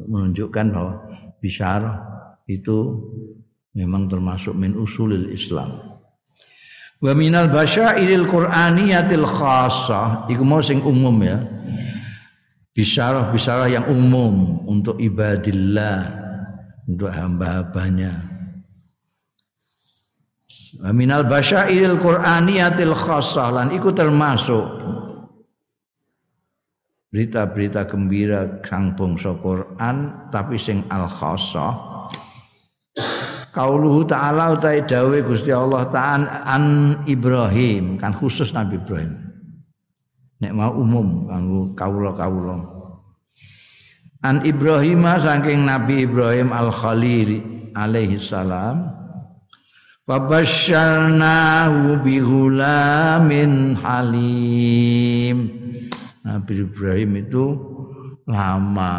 [0.04, 1.00] Menunjukkan bahwa
[1.40, 1.96] bisarah
[2.44, 3.00] itu
[3.72, 5.96] memang termasuk min usulil Islam.
[7.00, 11.40] Wa minal basyairil qur'aniyatil khassah iku mau sing umum ya.
[12.74, 16.10] Bisarah-bisarah yang umum untuk ibadillah,
[16.90, 18.34] untuk hamba-hambanya.
[20.90, 24.66] Minal basyairil qur'aniyatil khassah lan iku termasuk
[27.14, 31.94] berita-berita gembira kang bangsa Quran tapi sing al khassah
[33.54, 39.23] Kauluhu ta'ala utai dawe Gusti Allah ta'ala an Ibrahim kan khusus Nabi Ibrahim
[40.40, 42.56] nek mau umum kanggo kawula-kawula
[44.24, 47.44] an Ibrahim saking Nabi Ibrahim al Khalil
[47.76, 48.94] alaihi salam
[50.04, 55.36] Fabasyarnahu bihulamin halim.
[56.20, 57.56] Nabi Ibrahim itu
[58.28, 58.92] lama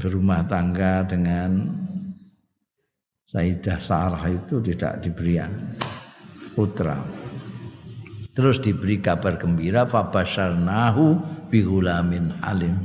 [0.00, 1.76] berumah tangga dengan
[3.28, 5.44] Sayyidah Sarah itu tidak diberi
[6.56, 7.25] putra.
[8.36, 11.16] Terus diberi kabar gembira fabasyarnahu
[11.48, 12.76] bihulamin halim.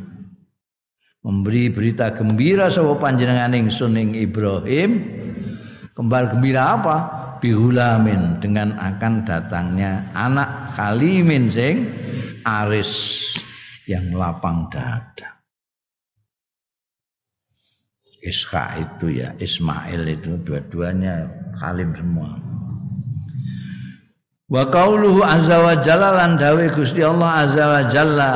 [1.21, 5.21] Memberi berita gembira sapa panjenengan ingsun ing Ibrahim
[5.91, 6.97] Kembar gembira apa?
[7.43, 11.89] Bihulamin dengan akan datangnya anak Khalimin sing
[12.41, 13.29] aris
[13.89, 15.41] yang lapang dada.
[18.21, 22.50] Iska itu ya Ismail itu dua-duanya Khalim semua.
[24.51, 28.33] Wa qauluhu azza wa jalla lan dawe Gusti Allah azza wa jalla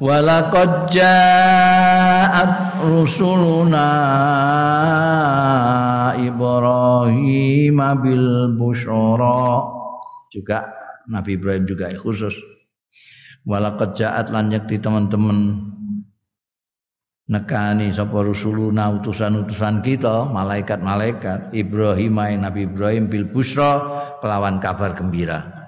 [0.00, 3.88] Walaqad ja'at rusuluna
[6.16, 9.64] Ibrahim bil busyara
[10.32, 10.72] juga
[11.04, 12.32] Nabi Ibrahim juga khusus.
[13.44, 15.68] Walaqad ja'at lan yakti teman-teman
[17.30, 23.78] nekani sapa rusuluna utusan-utusan kita malaikat-malaikat Ibrahim Nabi Ibrahim bil busra
[24.18, 25.60] kelawan kabar gembira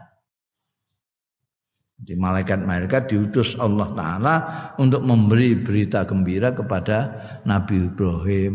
[2.03, 4.35] di malaikat-malaikat diutus Allah Ta'ala
[4.83, 7.14] untuk memberi berita gembira kepada
[7.46, 8.55] Nabi Ibrahim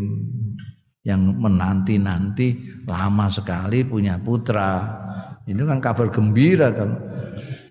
[1.00, 4.84] yang menanti-nanti lama sekali punya putra.
[5.48, 7.07] Ini kan kabar gembira kan.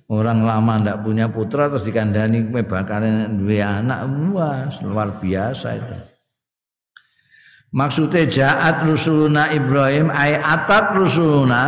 [0.08, 5.96] Orang lama ndak punya putra terus dikandani bakalan dua anak, wah luar biasa itu.
[7.76, 11.63] Maksudnya jaat rusuluna Ibrahim ay atat rusuluna.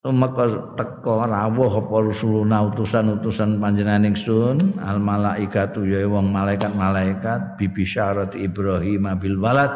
[0.00, 4.76] Tumeka teko rawuh apa rusuluna utusan-utusan panjenengan ingsun?
[4.80, 9.72] Al malaikatu ya wong malaikat-malaikat bibi syarat Ibrahim bil walad.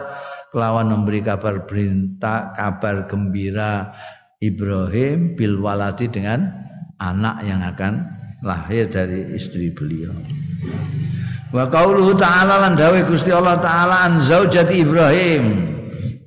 [0.53, 3.97] Kelawan memberi kabar berita kabar gembira
[4.45, 6.45] Ibrahim bil waladi dengan
[7.01, 8.05] anak yang akan
[8.45, 10.13] lahir dari istri beliau.
[11.55, 15.45] Wa qauluhu ta'ala lan dawe Gusti Allah taala an zaujati Ibrahim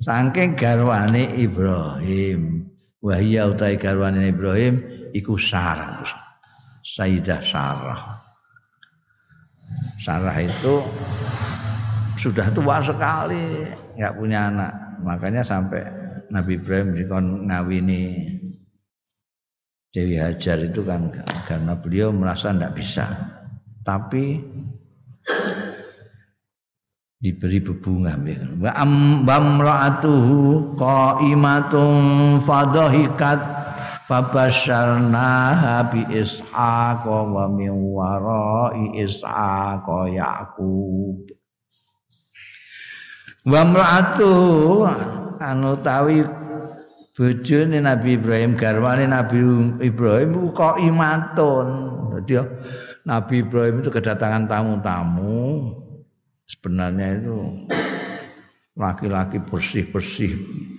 [0.02, 2.58] saking garwane Ibrahim
[2.98, 4.82] Wahia utai garwane Ibrahim
[5.14, 6.02] iku Sarah.
[6.82, 8.18] Sayyidah Sarah.
[10.02, 10.82] Sarah itu
[12.18, 14.72] sudah tua sekali, nggak punya anak.
[15.06, 15.86] Makanya sampai
[16.28, 18.02] Nabi Ibrahim dikon ngawini
[19.88, 21.08] Dewi Hajar itu kan
[21.48, 23.08] karena beliau merasa tidak bisa.
[23.80, 24.36] Tapi
[27.18, 28.14] diberi bebunga
[28.62, 31.96] wa amra'atuhu qa'imatun
[32.44, 33.40] fadhahikat
[34.06, 41.37] fabasyarnaha bi ishaq wa min wara'i ishaq yaqub
[43.48, 44.32] wa amra'atu
[45.40, 46.20] anu tawi
[47.16, 49.40] bojone Nabi Ibrahim garwane Nabi
[49.80, 51.66] Ibrahim qa'imatun
[52.12, 52.36] dadi
[53.08, 55.72] Nabi Ibrahim itu kedatangan tamu-tamu.
[56.44, 57.64] Sebenarnya itu
[58.76, 60.32] laki-laki bersih-bersih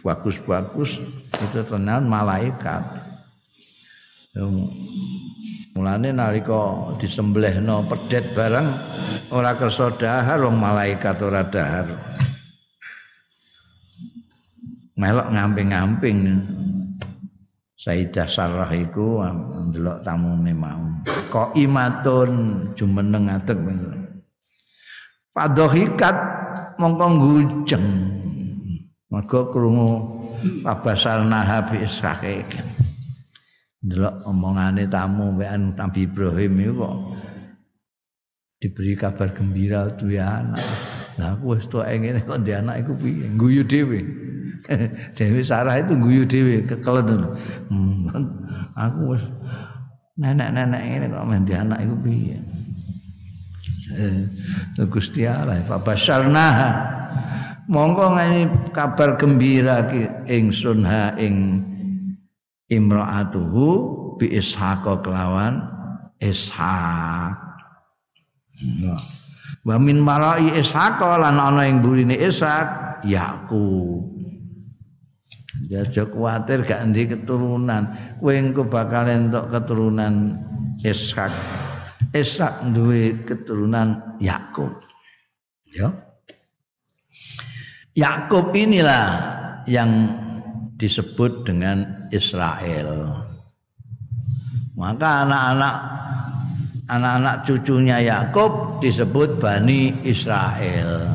[0.05, 1.01] bagus-bagus
[1.41, 2.83] itu ternyata malaikat.
[5.73, 8.69] Mulane nalika disembelihno pedet bareng
[9.33, 11.97] ora kersa dahar wong malaikat ora dahar
[14.99, 16.19] melok ngamping-ngamping
[17.79, 19.23] Sayyidah Sarah iku
[19.71, 20.83] ndelok tamune mau
[21.31, 22.31] kok imatun
[22.75, 23.55] jumeneng ngadeg
[25.31, 26.17] Padohikat
[26.75, 27.87] mongko ngujeng.
[29.07, 29.89] Mergo krungu
[30.67, 32.43] pabasal nahabi ishake.
[33.79, 36.89] Delok omongane tamu wean Nabi Ibrahim iku
[38.59, 40.65] diberi kabar gembira duwe anak.
[41.15, 43.27] Lah aku wis tuwek ngene kok ndek anak iku piye?
[43.39, 43.99] Guyu dhewe.
[45.17, 47.25] Dewi Sarah itu guyu dhewe kekelen.
[47.73, 48.09] Hmm,
[48.77, 49.23] aku wis
[50.19, 52.37] nenek-nenek ini kok mendhi anak iku piye?
[53.95, 56.45] eh, Gusti Allah fabasyarna
[57.69, 61.65] monggo ngani kabar gembira ki ingsun ha ing
[62.69, 63.67] imraatuhu
[64.21, 65.65] bi ishaq kelawan
[66.21, 67.33] ishaq
[69.65, 74.08] wa min marai ishaq lan ana ing burine ishaq yakub
[75.67, 77.91] Ya aja kuwatir gak ndi keturunan.
[78.23, 80.39] Kowe engko bakal entuk keturunan
[80.79, 81.33] Ishak.
[82.15, 84.71] Ishak duwe keturunan Yakub.
[85.75, 85.91] Ya.
[87.91, 89.05] Yakub inilah
[89.67, 90.15] yang
[90.79, 93.19] disebut dengan Israel.
[94.79, 95.75] Maka anak-anak
[96.87, 101.05] anak-anak cucunya Yakub disebut Bani Israel.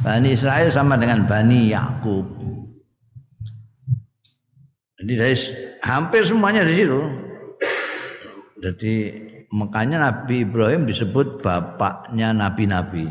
[0.00, 2.35] Bani Israel sama dengan Bani Yakub.
[4.96, 5.36] Jadi dari
[5.84, 7.00] hampir semuanya di situ.
[8.56, 8.94] Jadi
[9.52, 13.04] makanya Nabi Ibrahim disebut bapaknya nabi-nabi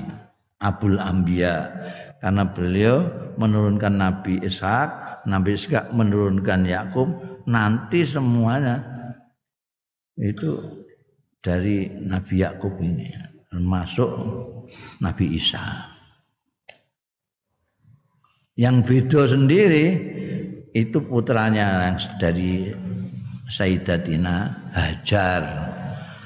[0.58, 1.70] Abul Ambia
[2.26, 3.06] karena beliau
[3.38, 7.08] menurunkan Nabi Ishak, Nabi Ishak menurunkan Yakub,
[7.46, 8.82] nanti semuanya
[10.18, 10.58] itu
[11.44, 13.14] dari Nabi Yakub ini
[13.54, 14.10] termasuk
[15.06, 15.62] Nabi Isa.
[18.56, 19.86] Yang beda sendiri
[20.76, 22.76] itu putranya dari
[23.48, 25.42] Sayyidatina Hajar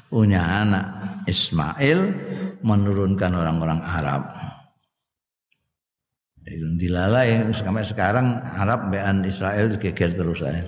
[0.10, 0.86] punya anak
[1.30, 2.00] Ismail
[2.66, 4.24] menurunkan orang-orang Arab.
[6.50, 10.66] Dilalai sampai sekarang Arab bean Israel geger terus saya.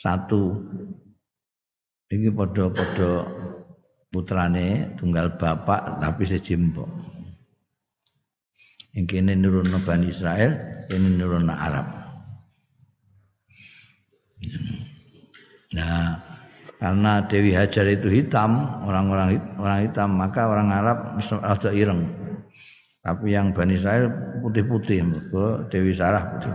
[0.00, 0.64] Satu
[2.08, 3.28] ini podo-podo
[4.08, 6.88] putrane tunggal bapak tapi sejimpok.
[8.96, 10.54] Yang kini nurun Bani Israel,
[10.88, 12.03] ini nurun Arab.
[15.74, 16.22] Nah,
[16.78, 22.06] karena Dewi Hajar itu hitam, orang-orang orang hitam, maka orang Arab rada ireng.
[23.04, 24.08] Tapi yang Bani Israel
[24.40, 25.04] putih-putih,
[25.68, 26.54] Dewi Sarah putih.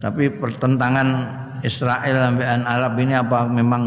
[0.00, 1.08] Tapi pertentangan
[1.60, 3.82] Israel sampai Arab ini apa memang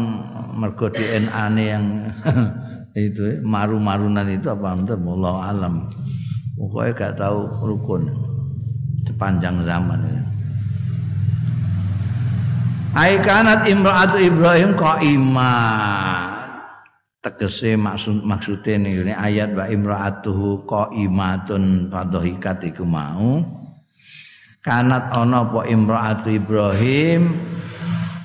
[0.54, 2.06] mergo DNA yang
[2.94, 5.74] itu maru-marunan itu apa entah Allah alam.
[6.54, 8.06] Pokoknya gak tahu rukun
[9.02, 10.33] sepanjang zaman ini.
[12.94, 16.30] Ai kanat imraatu Ibrahim qaimah.
[17.18, 23.42] Tegese maksud maksude ini ayat wa imraatuhu qaimatun fadhikat iku mau.
[24.62, 27.34] Kanat ana apa imraatu Ibrahim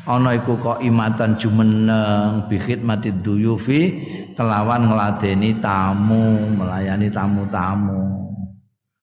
[0.05, 4.05] ana iku qaimatan jumeneng bi khidmatid duyufi
[4.37, 8.05] kelawan ngladeni tamu, melayani tamu-tamu.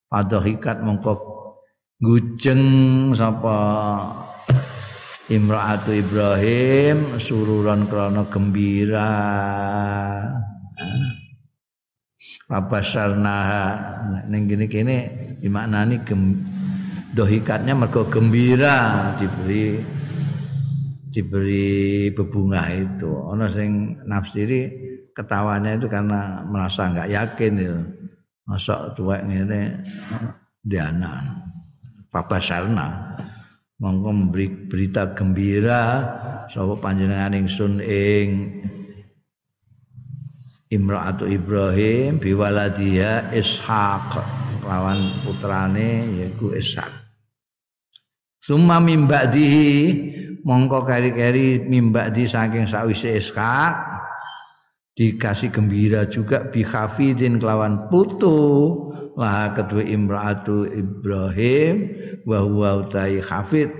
[0.06, 1.18] Fadhikat mongko
[1.98, 2.62] gujeng
[3.18, 3.58] sapa
[5.26, 9.10] Imra'atu Ibrahim sururan krana gembira.
[12.46, 13.66] Papasarnaha
[14.30, 14.98] ning kene-kene
[15.42, 16.46] dimaknani gem,
[17.10, 19.82] dohikatnya mergo gembira diberi
[21.10, 23.10] diberi bebunga itu.
[23.26, 24.70] Ana sing nafsiri
[25.10, 27.78] ketawanya itu karena merasa enggak yakin itu.
[28.46, 29.74] Masa tuwek ngene
[30.62, 31.42] diana.
[32.14, 33.18] Papasarna
[33.76, 35.82] mongko memberi berita gembira
[36.48, 38.28] sapa panjenengan ingsun ing
[40.66, 44.18] Imra'atu Ibrahim biwaladiya Ishaq
[44.66, 46.90] lawan putrane yaiku Ishaq.
[48.42, 49.70] Summa mim ba'dihi
[50.42, 53.74] mongko kari-kari mim ba'di saking sawise Ishaq
[54.96, 58.34] dikasih gembira juga bi khafidin kelawan putu
[59.16, 61.74] lah kedua Imra'atu Ibrahim
[62.28, 63.72] wa huwa utai khafid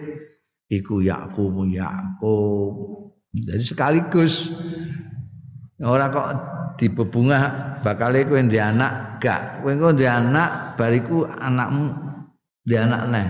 [0.73, 2.73] iku Yakub Yakub.
[3.37, 4.49] Jadi sekaligus.
[5.77, 6.29] Orang kok
[6.81, 9.61] di bebungah bakal kowe ndek anak gak.
[9.61, 11.93] Kowe engko ndek anak bariku anakmu
[12.65, 13.29] ndek anak neh.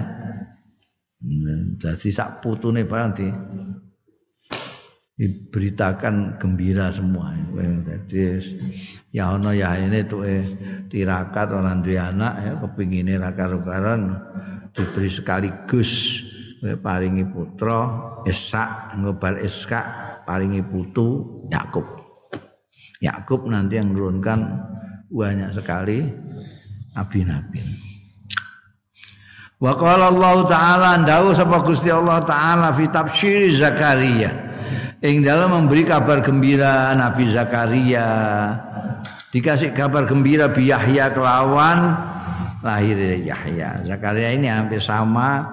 [1.82, 3.26] Jadi sak putune barang di
[5.16, 8.36] diberitakan gembira semua jadi
[9.16, 10.44] ya ono ya ini tuh eh
[10.92, 14.12] tirakat orang duwe anak ya kepingine ra karo-karon
[14.76, 16.20] diberi sekaligus
[16.84, 19.86] paringi putra Ishak ngobar Ishak
[20.28, 22.06] paringi putu Yakub
[23.00, 24.40] Yakub nanti yang menurunkan
[25.12, 26.04] banyak sekali
[26.96, 27.60] nabi-nabi.
[29.56, 34.45] Wa qala Allah taala ndawu sapa Gusti Allah taala fi tafsir Zakaria.
[35.04, 38.08] Ing dalam memberi kabar gembira Nabi Zakaria.
[39.28, 41.92] Dikasih kabar gembira bi Yahya kelawan
[42.64, 43.84] lahir Yahya.
[43.84, 45.44] Zakaria ini hampir sama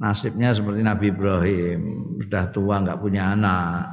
[0.00, 1.80] nasibnya seperti Nabi Ibrahim,
[2.24, 3.84] sudah tua nggak punya anak.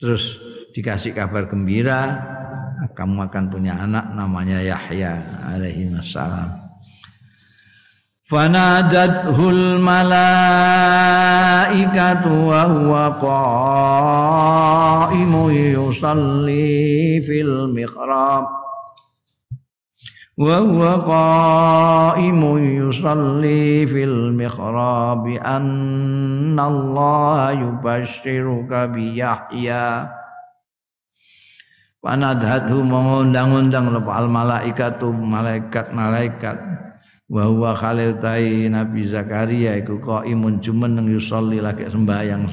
[0.00, 0.40] Terus
[0.72, 2.16] dikasih kabar gembira
[2.96, 5.18] kamu akan punya anak namanya Yahya
[5.50, 6.67] alaihi wassalam
[12.68, 13.16] huwa
[15.08, 18.44] qaimu yusalli fil mihrab
[20.36, 30.04] wa huwa qaimu yusalli fil mihrab anna Allah yubashshiruka bi Yahya
[32.04, 36.77] Panadhatu mengundang-undang al malaikatu malaikat-malaikat
[37.28, 42.48] wa huwa khalil tai Nabi Zakaria iku qaimun jumeneng yusolli lagi sembahyang.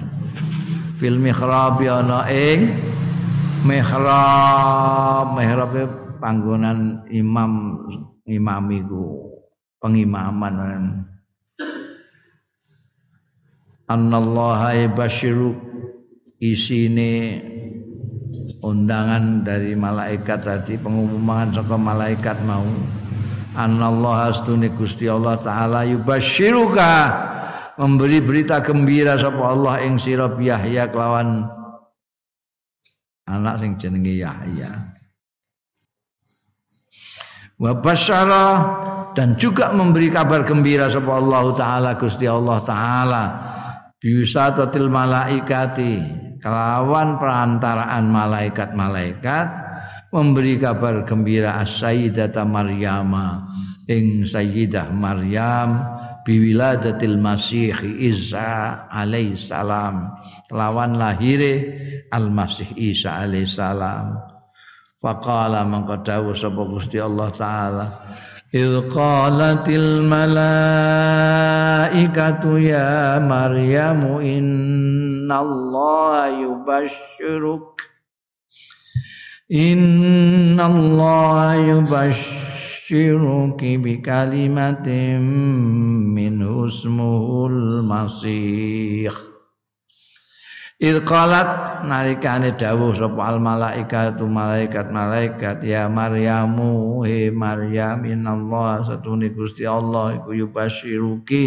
[0.99, 2.75] Fil mihrab ana ing
[3.63, 5.31] mihrab.
[5.35, 5.73] Mihrab
[6.19, 7.79] panggonan imam
[8.27, 9.31] imamiku
[9.79, 10.55] pengimaman.
[13.85, 15.53] Annallaha yabashiru
[16.41, 17.39] isine
[18.59, 20.41] undangan dari malaikat.
[20.41, 22.65] Tadi pengumuman saka malaikat mau
[23.55, 26.91] anallah astune Gusti Allah taala yubasyiruka
[27.79, 31.47] memberi berita gembira sapa Allah ing sira Yahya kelawan
[33.25, 34.71] anak sing jenenge Yahya.
[37.55, 38.45] Wa basyara
[39.15, 43.23] dan juga memberi kabar gembira sapa Allah taala Gusti Allah taala.
[43.95, 45.93] Biusatatil malaikati
[46.43, 49.64] kelawan perantaraan malaikat-malaikat
[50.14, 53.46] memberi kabar gembira as-sayyidata Maryama
[53.86, 55.82] ing sayyidah Maryam
[56.26, 60.14] biwiladatil masih Isa alaihi salam
[60.50, 61.54] kelawan lahire
[62.10, 64.18] al masih Isa alaihi salam
[64.98, 67.86] faqala mangko dawuh sapa Gusti Allah taala
[68.50, 70.18] إذ قالت الملائكة
[72.58, 77.62] يا مريم إن الله يبشرك
[79.52, 84.88] إن الله يبشرك بكلمة
[86.14, 89.14] منه اسمه المسيح
[90.80, 99.68] Il qalat nalikane dawuh sapa al malaikatu malaikat-malaikat ya Maryamu he Maryam innallaha satune Gusti
[99.68, 101.44] Allah iku yubasyiruki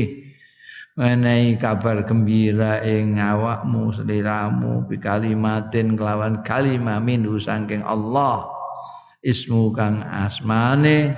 [0.98, 8.50] menehi kabar gembira ing awakmu seliramu bi kalimatin kelawan kalimah minhu saking Allah
[9.22, 11.14] ismu kang asmane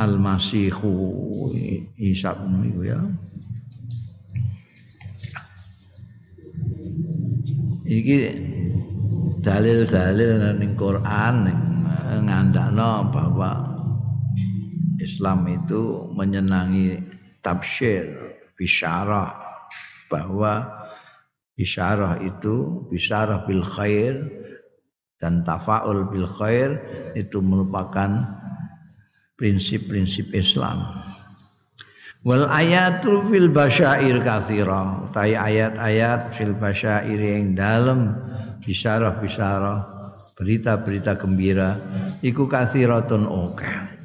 [0.00, 1.12] Al-Masihu.
[2.00, 2.32] Isa
[2.80, 2.96] ya.
[7.84, 8.18] Iki
[9.44, 11.52] dalil-dalil ning Quran
[12.24, 13.76] ngandakno bahwa
[15.04, 17.09] Islam itu menyenangi
[17.40, 19.36] tafsir bisyarah
[20.12, 20.68] bahwa
[21.56, 24.16] bisyarah itu bisyarah bil khair
[25.20, 26.80] dan tafaul bil khair
[27.12, 28.24] itu merupakan
[29.36, 31.00] prinsip-prinsip Islam.
[32.20, 35.08] Wal ayatu fil basyair kathira.
[35.08, 38.12] Tai ayat-ayat fil basyair yang dalam
[38.60, 40.00] bisyarah-bisyarah
[40.36, 41.80] berita-berita gembira
[42.20, 43.99] iku kathiratun oke.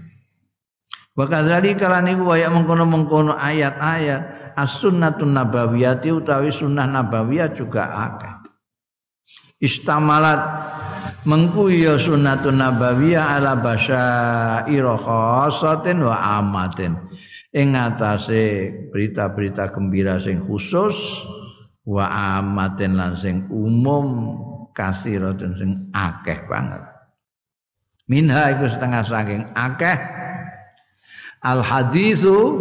[1.15, 8.33] Wa kadzalika lan iku mengkono-mengkono ayat-ayat as-sunnatun nabawiyati utawi sunnah nabawiyah juga akeh.
[9.63, 10.43] Istamalat
[11.23, 16.99] mengku ya sunnatun nabawiyah ala basyaira khasatin wa amatin.
[17.55, 21.23] Ing atase berita-berita gembira sing khusus
[21.87, 24.35] wa amatin lan sing umum
[24.75, 26.83] kasiratin sing akeh banget.
[28.11, 30.14] Minha iku setengah saking akeh
[31.45, 32.57] al hadisu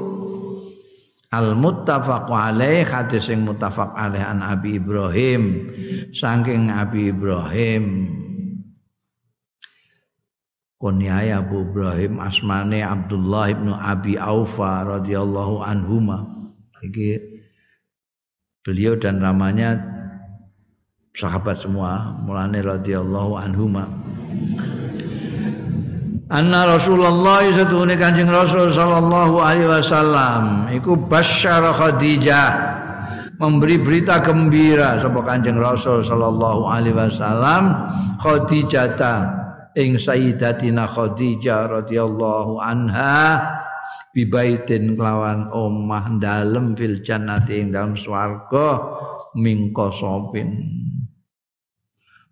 [1.32, 5.72] al muttafaq alaih hadis sing muttafaq alaih an Abi Ibrahim.
[6.12, 8.12] Saking Abi Ibrahim.
[10.78, 16.28] Kunyai Abu Ibrahim asmane Abdullah ibnu Abi Aufa radhiyallahu anhuma.
[16.84, 17.24] Iki
[18.60, 19.80] beliau dan ramanya
[21.16, 23.86] sahabat semua mulane radhiyallahu anhuma
[26.32, 30.72] Anna Rasulullah satuhune Kanjeng Rasul sallallahu alaihi wasallam.
[30.72, 32.80] Iku basyara Khadijah.
[33.36, 37.76] Memberi berita gembira sapa Kanjeng Rasul sallallahu alaihi wasallam.
[38.16, 38.96] Khadijah
[39.76, 43.44] ing Sayyidatina Khadijah radhiyallahu anha
[44.14, 48.78] bibaitin kelawan omah dalem fil jannati ing dalem swarga
[49.34, 50.54] mingkosopin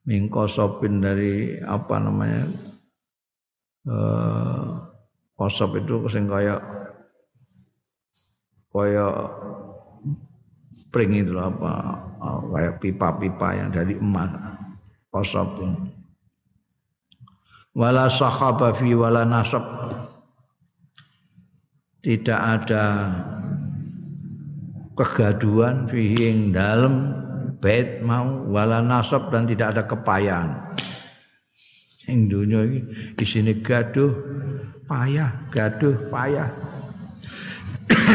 [0.06, 2.46] mingkosopin dari apa namanya
[3.86, 4.66] eh
[5.34, 6.54] kosop itu sing kaya
[8.70, 9.06] kaya
[10.94, 14.30] pring itu apa oh, kayak pipa-pipa yang dari emas.
[15.12, 15.60] Kosop
[17.76, 19.64] wala sahaba fi wala nasab.
[22.02, 23.14] Tidak ada
[24.98, 26.16] kegaduhan fi
[26.50, 27.14] dalam
[27.62, 30.50] bait mau wala nasab dan tidak ada kepayahan
[32.12, 34.12] Ing dunya iki isine gaduh
[34.84, 36.52] payah, gaduh payah.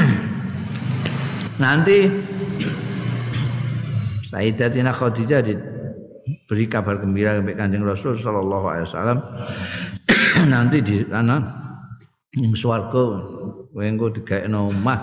[1.64, 2.06] Nanti
[4.30, 9.20] Sayyidatina Khadijah diberi kabar gembira kepada Kanjeng Rasul sallallahu alaihi wasallam.
[10.54, 11.42] Nanti di sana
[12.38, 13.02] ing swarga
[13.74, 15.02] kowe engko digaekno omah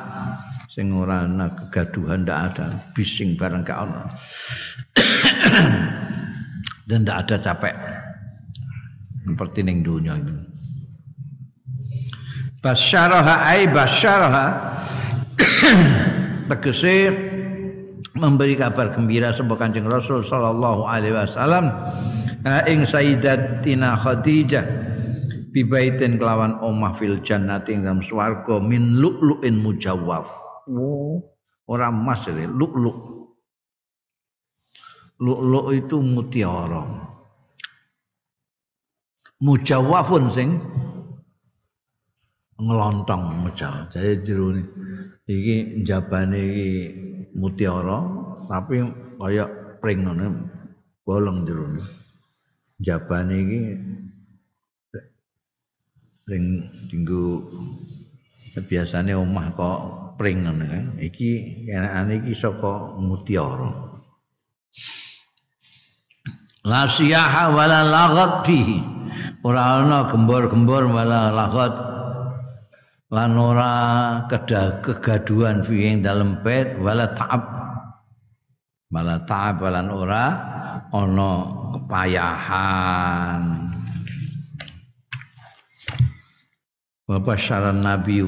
[0.70, 4.06] sing ora ana kegaduhan ndak ada, bising bareng ono.
[6.86, 7.93] Dan ndak ada capek
[9.24, 10.36] seperti ning dunia ini.
[12.60, 14.46] Basyaraha ay basyaraha
[16.48, 17.12] tegese
[18.16, 21.68] memberi kabar gembira sebab Kanjeng Rasul sallallahu alaihi wasallam
[22.64, 24.64] ing Sayyidatina Khadijah
[25.52, 30.28] bibaitin kelawan omah fil jannati ing dalam swarga min lu'lu'in mujawwaf.
[30.72, 31.20] Oh,
[31.68, 33.12] ora emas lu'lu'.
[35.20, 37.13] Lu'lu' itu mutiara
[39.44, 40.56] mujawafun sing
[42.56, 43.92] ngelontong mujawaf.
[43.92, 44.56] Jadi jero
[45.28, 46.70] iki njabane iki
[47.36, 48.00] mutiara
[48.48, 48.80] tapi
[49.20, 49.44] kaya
[49.84, 50.48] pring ngono
[51.04, 51.76] bolong jero.
[52.80, 53.62] Jabane iki
[56.24, 56.44] ring
[56.88, 57.44] dinggo
[58.64, 59.80] biasane omah kok
[60.16, 60.84] pring ngono kan.
[61.04, 61.30] Iki
[61.68, 63.92] enakane iki saka mutiara.
[66.64, 68.93] La siyaha wala laghat fihi
[69.44, 71.74] ora ana gembor-gembor malah lagot
[73.14, 73.72] lan ora
[74.26, 77.42] kedah kegaduhan fi dalem bait wala ta'ab.
[78.90, 80.24] Malah ta'ab lan ora
[80.90, 81.30] ana
[81.78, 83.42] kepayahan.
[87.04, 88.24] Bapak syaran Nabi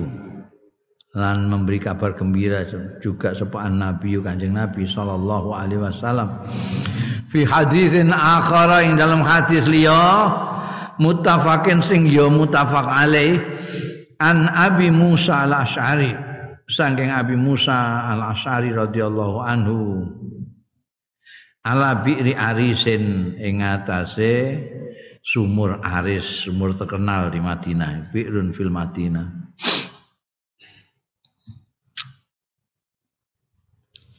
[1.16, 2.60] lan memberi kabar gembira
[3.00, 6.28] juga sepaan Nabi Kanjeng Nabi sallallahu alaihi wasallam.
[7.32, 10.28] Fi hadisin akhara ing dalam hadis liya
[10.98, 13.40] mutafakin sing ya mutafak alaih
[14.20, 16.12] an Abi Musa al-Asy'ari.
[16.66, 19.78] Saking Abi Musa al-Asy'ari radhiyallahu anhu.
[21.66, 24.62] Ala bi'ri arisin ing atase
[25.18, 29.46] sumur aris sumur terkenal di Madinah bi'run fil Madinah.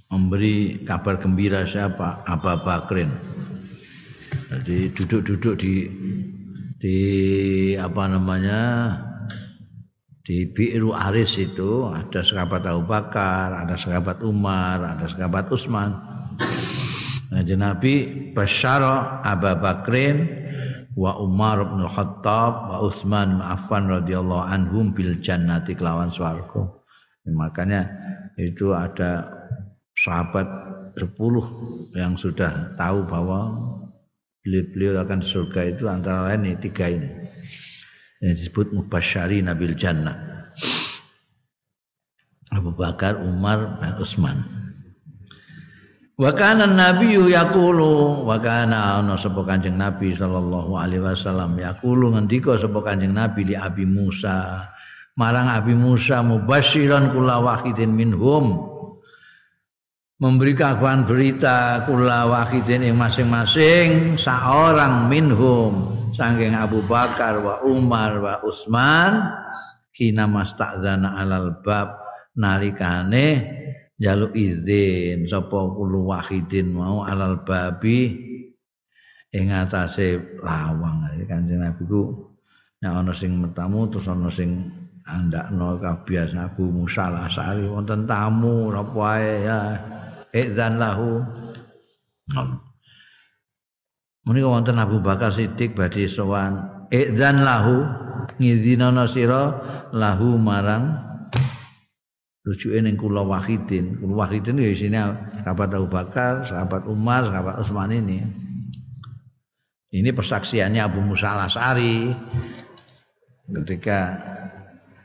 [0.07, 2.23] Memberi kabar gembira siapa?
[2.23, 3.11] Abu Bakrin.
[4.47, 5.73] Jadi duduk-duduk di
[6.77, 6.99] di
[7.73, 8.61] apa namanya
[10.21, 15.97] di Biru Aris itu ada sahabat Abu Bakar, ada sahabat Umar, ada sahabat Utsman.
[17.33, 17.93] Nah, Nabi
[18.31, 20.27] basyara Abu Bakrin
[20.93, 26.65] wa Umar bin Khattab wa Utsman bin Affan radhiyallahu anhum bil jannati kelawan swarga.
[27.27, 27.87] Makanya
[28.39, 29.27] itu ada
[29.97, 30.47] sahabat
[30.97, 31.13] 10
[31.93, 33.53] yang sudah tahu bahwa
[34.47, 37.11] beliau-beliau akan surga itu antara lain ini tiga ini.
[38.23, 40.15] Yang disebut mubasyari nabil jannah.
[42.55, 44.37] Abu Bakar, Umar, dan Utsman.
[46.17, 52.57] Wa kana nabiyyu yaqulu wa kana ana sapa Kanjeng Nabi sallallahu alaihi wasallam yaqulu ngendika
[52.57, 54.65] sapa Kanjeng Nabi li Abi Musa.
[55.13, 58.76] Marang Abi Musa mubasyiran kula wahidin minhum
[60.17, 68.41] memberi kabar berita kula wahidin yang masing-masing seorang minhum saking Abu Bakar wa Umar wa
[68.41, 69.21] Utsman
[69.93, 72.01] kina mastadzana alal bab
[72.33, 73.45] nalikane
[74.01, 78.17] jaluk izin sapa kulo wahidin mau alal babi
[79.29, 81.05] ing atase lawang.
[81.29, 82.33] Kanjeng Nabi ku
[82.81, 84.65] nek ana sing metamu terus ana sing
[85.05, 89.61] andakno kabiasa Abu Musa Al-Asy'ari wonten tamu apa ya
[90.33, 91.23] idzan lahu.
[94.27, 97.87] Muni wonten Abu Bakar Siddiq badhe sowan idzan lahu.
[98.37, 99.55] Ngidinana sira
[99.95, 100.99] lahu marang
[102.43, 103.97] rujuke ning kula wahidin.
[103.97, 104.99] Kula wahidin ya isine
[105.41, 108.19] sahabat Abu Bakar sahabat Umar sahabat Utsman ini.
[109.87, 112.11] Ini persaksiannya Abu Musa Al-Asari
[113.47, 114.19] ketika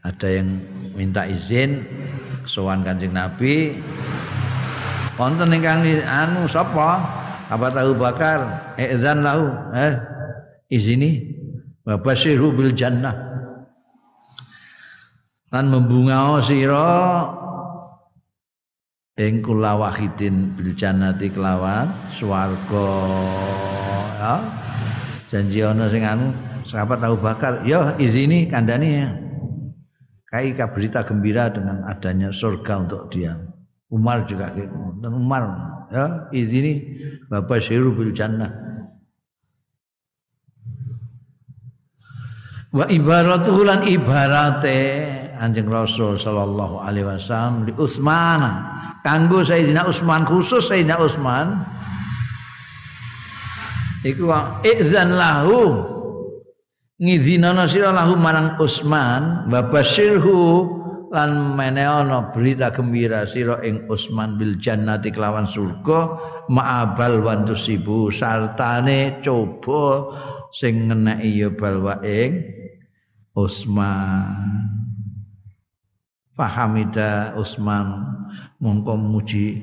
[0.03, 0.59] ada yang
[0.99, 1.87] minta izin
[2.43, 3.79] sowan Kanjeng Nabi
[5.21, 7.01] wonten ingkang anu sapa?
[7.53, 8.73] Apa Abu Bakar?
[8.81, 9.53] Idzan lahu.
[9.77, 9.93] Eh
[10.73, 11.37] izini.
[11.85, 13.13] Wa basyiru bil jannah.
[15.53, 17.29] Lan membungao sira
[19.21, 22.93] ing kula wahidin bil jannati kelawan swarga.
[24.17, 24.35] Ya.
[25.29, 26.33] Janji ana sing anu
[26.65, 27.69] sahabat Abu Bakar.
[27.69, 29.09] Ya izini kandani ya.
[30.33, 33.52] Kai berita gembira dengan adanya surga untuk dia
[33.93, 34.73] Umar juga gitu.
[35.05, 35.45] Dan Umar
[35.93, 36.97] ya izini
[37.29, 38.49] Bapak Syiru bil jannah.
[42.73, 44.81] Wa ibaratuhu lan ibarate
[45.37, 48.41] Anjing Rasul sallallahu alaihi wasallam di Utsman.
[49.05, 51.61] Kanggo Sayyidina Utsman khusus Sayyidina Utsman
[54.09, 54.31] iku
[54.65, 55.85] idzan lahu
[57.03, 60.39] ngidhinana sira lahu marang Utsman wa basyirhu
[61.13, 66.09] lan meneono berita gembira sira ing Utsman bil jannati kelawan surga
[66.49, 70.09] ma'abal wantusibu sartane coba
[70.57, 72.49] sing ngeneki ya balwa ing
[73.37, 74.25] Utsman
[76.33, 78.09] fahamida Utsman
[78.57, 79.61] mongko muji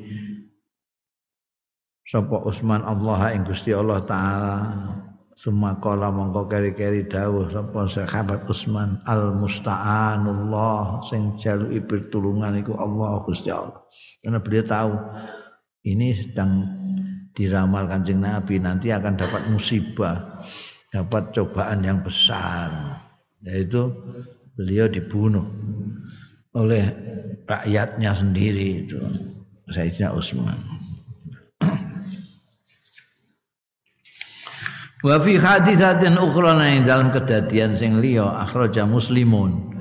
[2.05, 4.57] sapa Utsman Allah ing Gusti Allah taala
[5.39, 13.47] Sumakala mongko keri-keri dawuh sapa sahabat Utsman al musta'anullah sing jaluki pertulungan iku Allah Gusti
[13.47, 13.79] Allah.
[14.19, 14.91] Karena beliau tahu
[15.87, 16.67] ini sedang
[17.31, 20.43] diramal Kanjeng Nabi nanti akan dapat musibah,
[20.91, 22.99] dapat cobaan yang besar
[23.39, 23.95] yaitu
[24.59, 25.47] beliau dibunuh
[26.51, 26.83] oleh
[27.47, 28.99] rakyatnya sendiri itu
[29.71, 30.59] Sayyidina Utsman.
[34.99, 39.71] Wa fi haditsatin ukhra ing dalam kedadian sing liya akhraja muslimun.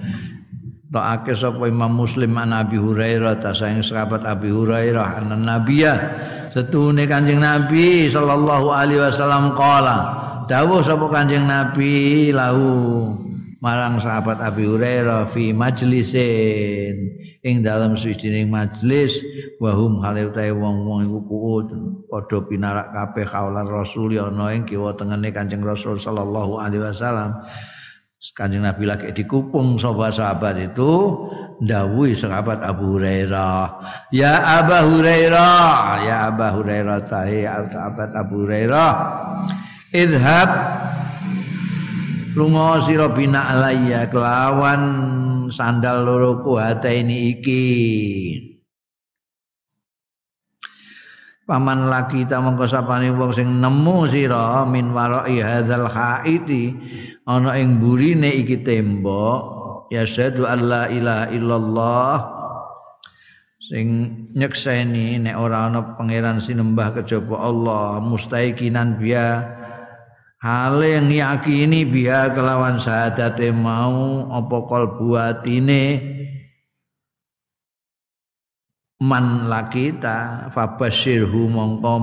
[0.89, 5.95] Ta'ake sapa Imam Muslim an Abi Hurairah ta saing sahabat Abi Hurairah an Nabiya
[6.49, 9.97] setune Kanjeng Nabi sallallahu alaihi wasallam qala
[10.49, 13.13] dawuh sapa Kanjeng Nabi lahu
[13.61, 19.23] marang sahabat Abi Hurairah fi majlisin ing dalam suwijining majlis
[19.63, 21.67] wahum hale utahe wong-wong iku kuut
[22.11, 27.39] padha pinarak kabeh kaulan Rasul ana ing kiwa tengene Kanjeng Rasul sallallahu alaihi wasallam.
[28.35, 30.91] Kanjeng Nabi lagi dikupung sahabat-sahabat itu
[31.63, 33.79] dawuhi sahabat Abu Hurairah.
[34.11, 38.91] Ya Abu Hurairah ya Abu Hurairah tahi sahabat Abu Hurairah.
[39.95, 40.51] Idhab
[42.35, 44.83] lunga sira bina alayya kelawan
[45.51, 47.67] sandal loro kuhata ini iki.
[51.49, 56.77] Paman lagi ta mongko sapane wong sing nemu sira min warai hadzal haiti
[57.25, 62.17] ana ing burine iki tembok ya syahadu alla ilaha illallah.
[63.59, 63.87] Sing
[64.37, 69.58] nyekseni nek ora ana pangeran sinembah kejaba Allah mustaiqinan biya
[70.39, 75.85] hale yang yakini biha kelawan sadate mau apa kalbu atine
[79.03, 81.95] man lakita fabashirhu mongko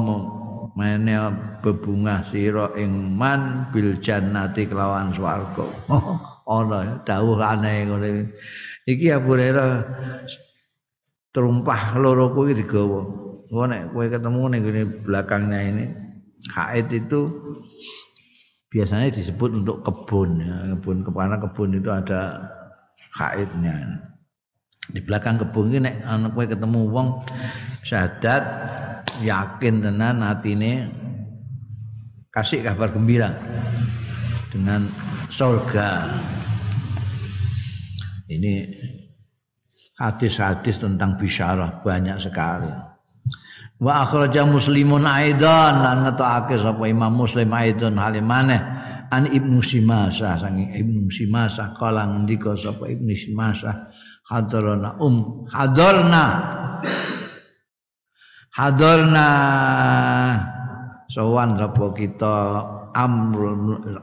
[0.75, 1.15] mene
[1.63, 5.65] bebungah sira ing man bil jannati kelawan swarga.
[6.45, 8.09] Ana ya dawuh aneh ngene.
[8.85, 9.81] Iki Abu Hurairah
[11.33, 13.01] terumpah loro kuwi digawa.
[13.49, 14.61] Nek kowe ketemu ning
[15.01, 15.85] belakangnya ini
[16.51, 17.25] haid itu
[18.75, 20.75] biasanya disebut untuk kebun ya.
[20.75, 22.43] kebun karena kebun itu ada
[23.15, 24.03] haidnya
[24.91, 27.23] di belakang kebun ini nek ana kowe ketemu wong
[27.87, 28.43] syahadat
[29.23, 30.91] yakin tenan atine
[32.35, 33.31] kasih kabar gembira
[34.51, 34.91] dengan
[35.31, 36.19] surga
[38.27, 38.75] ini
[39.95, 42.94] hadis-hadis tentang bisyarah banyak sekali
[43.81, 45.83] wa akhraja muslimun aidan.
[45.83, 47.95] Lan ngetokake sapa Imam Muslim aidan.
[47.99, 48.57] Halimane
[49.11, 53.93] an Ibnu Simasa sangi Ibnu Simasa kala ngendika sapa Ibnu Simasa
[54.25, 56.23] hadarna um hadarna
[58.53, 59.27] hadarna
[61.11, 62.37] sowan sapa kita?
[62.95, 63.39] Amr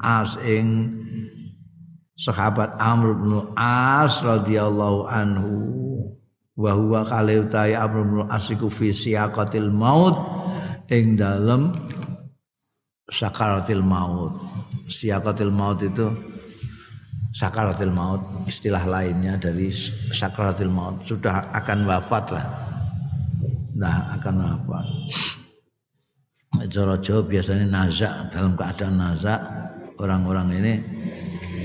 [0.04, 0.92] As ing
[2.20, 5.52] sahabat Amr bin As radhiyallahu anhu
[6.56, 10.16] wa huwa kale utahe Amr bin As iku fi siaqatil maut
[10.92, 11.72] ing dalem
[13.08, 14.36] sakaratil maut.
[14.88, 16.12] Siaqatil maut itu
[17.32, 19.72] sakaratil maut istilah lainnya dari
[20.12, 22.46] sakaratil maut sudah akan wafat lah.
[23.72, 24.86] Nah, akan wafat.
[26.68, 29.40] Cara Jawa biasanya nazak dalam keadaan nazak
[29.96, 30.74] orang-orang ini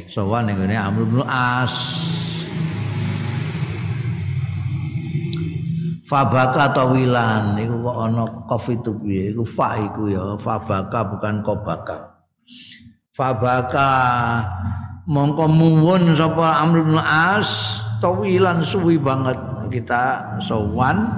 [0.08, 1.76] sowan ning Amr bin As
[6.08, 9.36] Fabaka tawilan iku kok ana qaf itu piye?
[9.36, 12.16] Iku fa iku ya fabaka bukan kobaka.
[13.12, 13.92] Fabaka
[15.04, 19.36] mongko muwun sapa Amr bin As tawilan suwi banget.
[19.68, 21.12] Kita sowan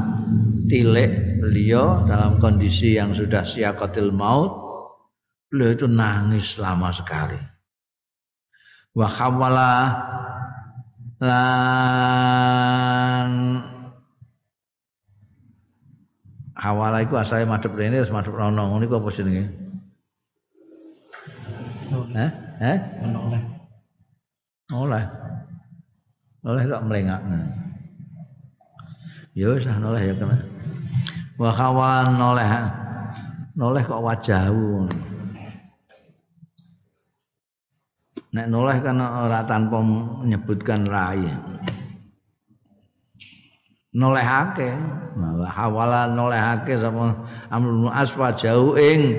[0.66, 4.58] tilik beliau dalam kondisi yang sudah siakotil maut.
[5.54, 7.38] Beliau itu nangis lama sekali.
[8.98, 10.02] Wa hawala
[11.22, 11.70] lan
[16.60, 19.46] hawala iku asale madhep rene terus madhep rono ngono iku apa jenenge
[22.10, 22.32] Hah?
[22.58, 22.78] Hah?
[23.06, 23.42] Oleh.
[24.74, 25.04] Oleh.
[26.42, 27.22] Oleh kok melengak.
[29.38, 30.38] Ya wis oleh ya kena.
[31.38, 32.50] Wa kawan oleh.
[33.62, 34.90] Oleh kok wajahmu.
[38.30, 41.26] Nek noleh kan ora tanpa menyebutkan rai.
[43.90, 44.70] Nolehake,
[45.50, 49.18] hawala nolehake sama Amrul Aswa jauh ing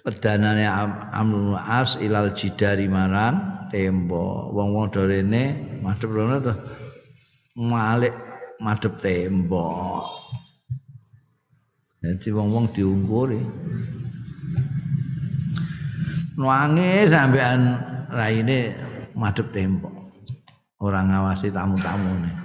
[0.00, 0.64] pedanane
[1.12, 4.48] Amrul As ilal jidari maran tembo.
[4.56, 6.56] Wong-wong dorene madhep rono to
[7.60, 8.16] malik
[8.56, 10.00] madhep tembo.
[12.00, 13.40] Jadi wong-wong diungkuri.
[16.40, 17.60] Nangis sampean
[18.08, 18.72] raine
[19.12, 19.92] madhep tembok.
[20.80, 22.43] Orang ngawasi tamu-tamune.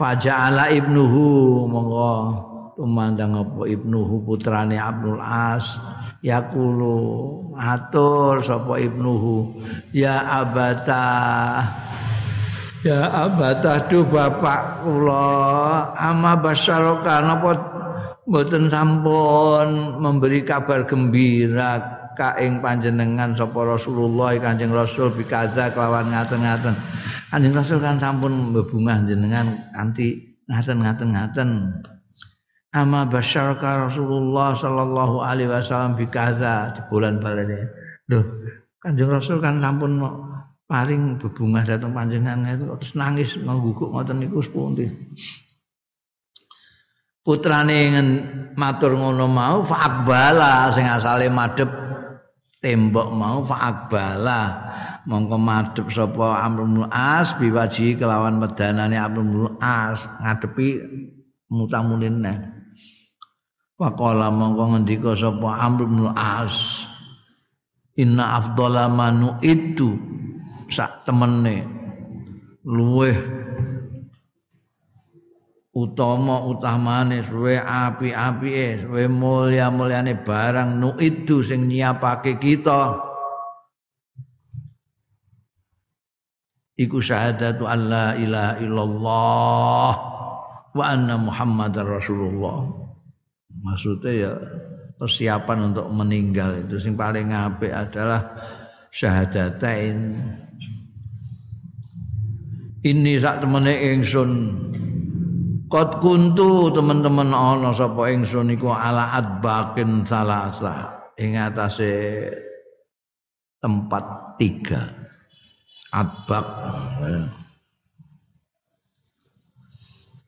[0.00, 2.16] Faja'ala ibnuhu monggo.
[2.80, 5.76] Tumandang apa ibnuhu putrane Abdul As.
[6.24, 6.96] Yaqulu
[7.60, 9.60] atur sapa ibnuhu
[9.92, 11.04] ya abata
[12.80, 17.52] ya abata du bapak kula ama basyaroka napa
[18.24, 26.76] mboten sampun memberi kabar gembira ka ing panjenengan sapa Rasulullah Kanjeng Rasul bikaza kelawan ngaten-ngaten.
[27.32, 31.80] Kanjeng Rasul kan sampun bebungah jenengan kanthi ngaten-ngaten-ngaten.
[32.76, 37.72] Ama basyarka Rasulullah sallallahu alaihi wasallam bikaza di bulan balene.
[38.12, 38.44] Loh,
[38.84, 39.96] Kanjeng Rasul kan sampun
[40.68, 44.92] paring bebungah datang panjenengan itu terus nangis ngguguk ngoten niku sepundi.
[47.24, 47.96] Putrane
[48.60, 51.79] matur ngono mau fa'abala sing asale madhep
[52.60, 54.40] tembok mau fa'akbala
[55.08, 60.84] mongko madhep sapa Amr bin As biwaji kelawan medanane Amr bin As ngadepi
[61.48, 62.38] mutamunin neh
[63.80, 66.84] Faqala mongko ngendika sapa Amr bin As
[67.96, 69.96] Inna afdhala manu itu
[70.68, 71.64] sak temene
[72.64, 73.39] luweh
[75.70, 83.06] utama utamane suwe api-apike suwe mulya-mulyane barang nu itu sing nyiapake kita.
[86.80, 89.92] Iku syahadatu alla ilaha illallah
[90.72, 92.66] wa anna muhammadar rasulullah.
[93.60, 94.32] Maksudnya ya
[94.96, 98.32] persiapan untuk meninggal itu sing paling apik adalah
[98.90, 100.18] syahadatain.
[102.80, 104.30] Ini sak temene ingsun
[105.70, 112.26] Kot kuntu teman-teman ana sapa ingsun iku ala adbakin salasa ing atase
[113.62, 114.90] tempat tiga.
[115.94, 116.46] Adbak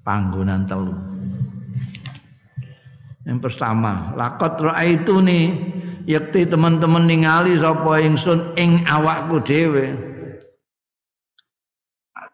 [0.07, 0.95] panggonan telu.
[3.27, 5.59] Yang pertama lakot itu nih
[6.07, 9.91] yakti teman-teman ningali sapa ingsun ing awakku dhewe.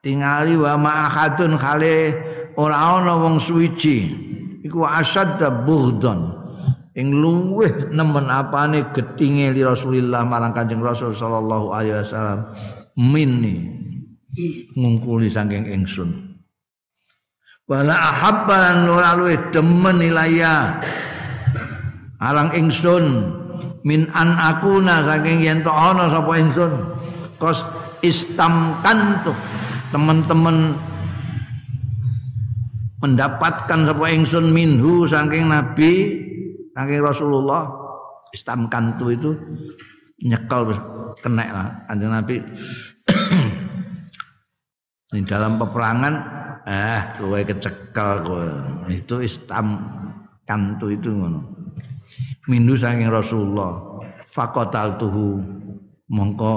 [0.05, 2.28] Tingali wa ma'ahadun khale
[2.59, 3.99] ora ana wong suwiji
[4.67, 6.35] iku asadda bughdon.
[6.99, 12.51] Ing luweh nemen apane getinge li Rasulillah marang Kanjeng Rasul sallallahu alaihi wasallam
[12.99, 13.71] minni.
[14.75, 16.11] Ngungkuli saking ingsun.
[17.71, 20.83] Wala ahabba lan ora luweh demen ilaya.
[22.19, 23.31] Arang ingsun
[23.87, 26.83] min an akuna saking yen to ana sapa ingsun.
[27.39, 27.63] Kos
[28.03, 29.39] istamkan tuh
[29.95, 30.75] teman-teman
[32.99, 36.19] mendapatkan sapa ingsun minhu saking nabi
[36.75, 37.71] saking Rasulullah
[38.35, 39.31] istamkan tuh itu
[40.23, 40.75] nyekel
[41.23, 42.37] kena lah kanjeng nabi.
[45.09, 46.15] Di dalam peperangan
[46.69, 48.45] eh kowe kecekel kowe.
[48.93, 49.81] Itu istam
[50.45, 51.41] kantu itu ngono.
[52.51, 53.89] Mindu saking Rasulullah.
[54.29, 55.41] Fakotal tuhu
[56.13, 56.55] mongko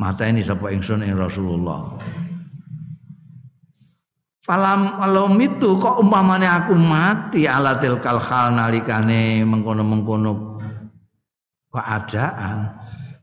[0.00, 1.94] mata ini sapa ingsun ing Rasulullah
[4.44, 10.60] Falam alom itu kok umpamane aku mati alatil kalhal nalikane mengkono-mengkono
[11.72, 12.68] keadaan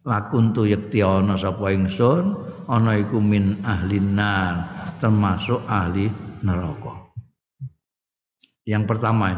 [0.02, 2.34] lakun tu yekti ana sapa ingsun
[2.66, 4.66] ana iku min ahlinar
[4.98, 6.10] termasuk ahli
[6.42, 7.14] neraka.
[8.66, 9.30] Yang pertama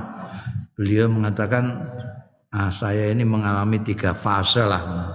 [0.80, 1.84] beliau mengatakan
[2.54, 5.10] Nah, saya ini mengalami tiga fase lah.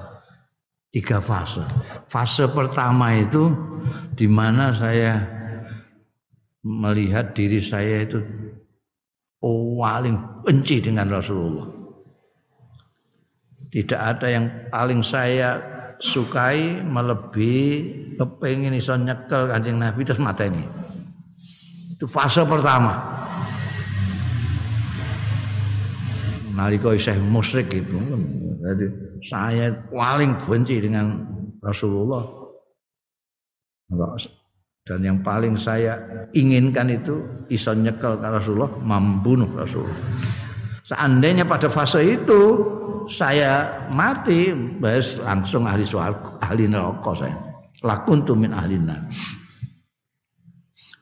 [0.90, 1.62] Tiga fase.
[2.10, 3.54] Fase pertama itu
[4.18, 5.37] di mana saya
[6.64, 8.22] melihat diri saya itu
[9.44, 11.68] oh, paling benci dengan Rasulullah.
[13.68, 15.60] Tidak ada yang paling saya
[16.00, 17.70] sukai melebihi
[18.16, 20.64] kepengen iso nyekel kanjeng Nabi terus mata ini.
[21.92, 23.18] Itu fase pertama.
[26.58, 27.94] nalika isih musyrik itu.
[28.58, 28.86] Jadi
[29.22, 31.22] saya paling benci dengan
[31.62, 32.26] Rasulullah.
[34.88, 36.00] Dan yang paling saya
[36.32, 37.20] inginkan itu
[37.52, 40.00] iso nyekel Rasulullah, membunuh Rasulullah.
[40.88, 42.40] Seandainya pada fase itu
[43.12, 44.48] saya mati,
[44.80, 47.36] bes langsung ahli soal ahli neraka saya.
[47.84, 49.04] Lakuntu min ahli nar.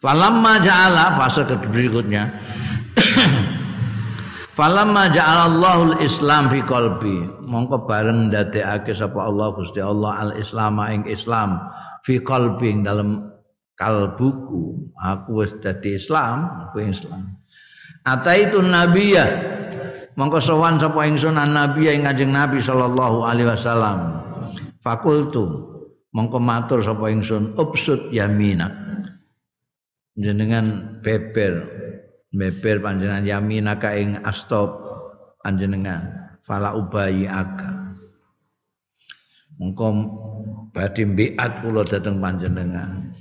[0.02, 2.28] Falamma ja'ala fase berikutnya
[4.58, 7.16] Falamma ja'alallahu al-Islam fi qalbi.
[7.46, 11.60] Mongko bareng ndadekake sapa Allah Gusti Allah al-Islam ing Islam
[12.00, 13.35] fi qalbi ing dalem
[13.76, 14.90] kalbuku.
[14.96, 17.36] Aku wis dadi Islam, aku Islam.
[18.02, 19.54] Ataitu nabiyya.
[20.16, 24.24] Mongko sowan sapa ingsun nabiyya ing Kanjeng Nabi sallallahu alaihi wasallam.
[24.80, 25.44] Fakultu
[26.16, 28.72] mongko matur sapa ingsun upsut yamina.
[30.16, 31.68] Jenengan beber
[32.36, 34.76] meper panjenengan yaminaka ing astop
[35.40, 37.96] panjenengan fala ubayi aga
[39.56, 39.86] mengko
[40.76, 43.15] badhe mbiat kula dhateng panjenengan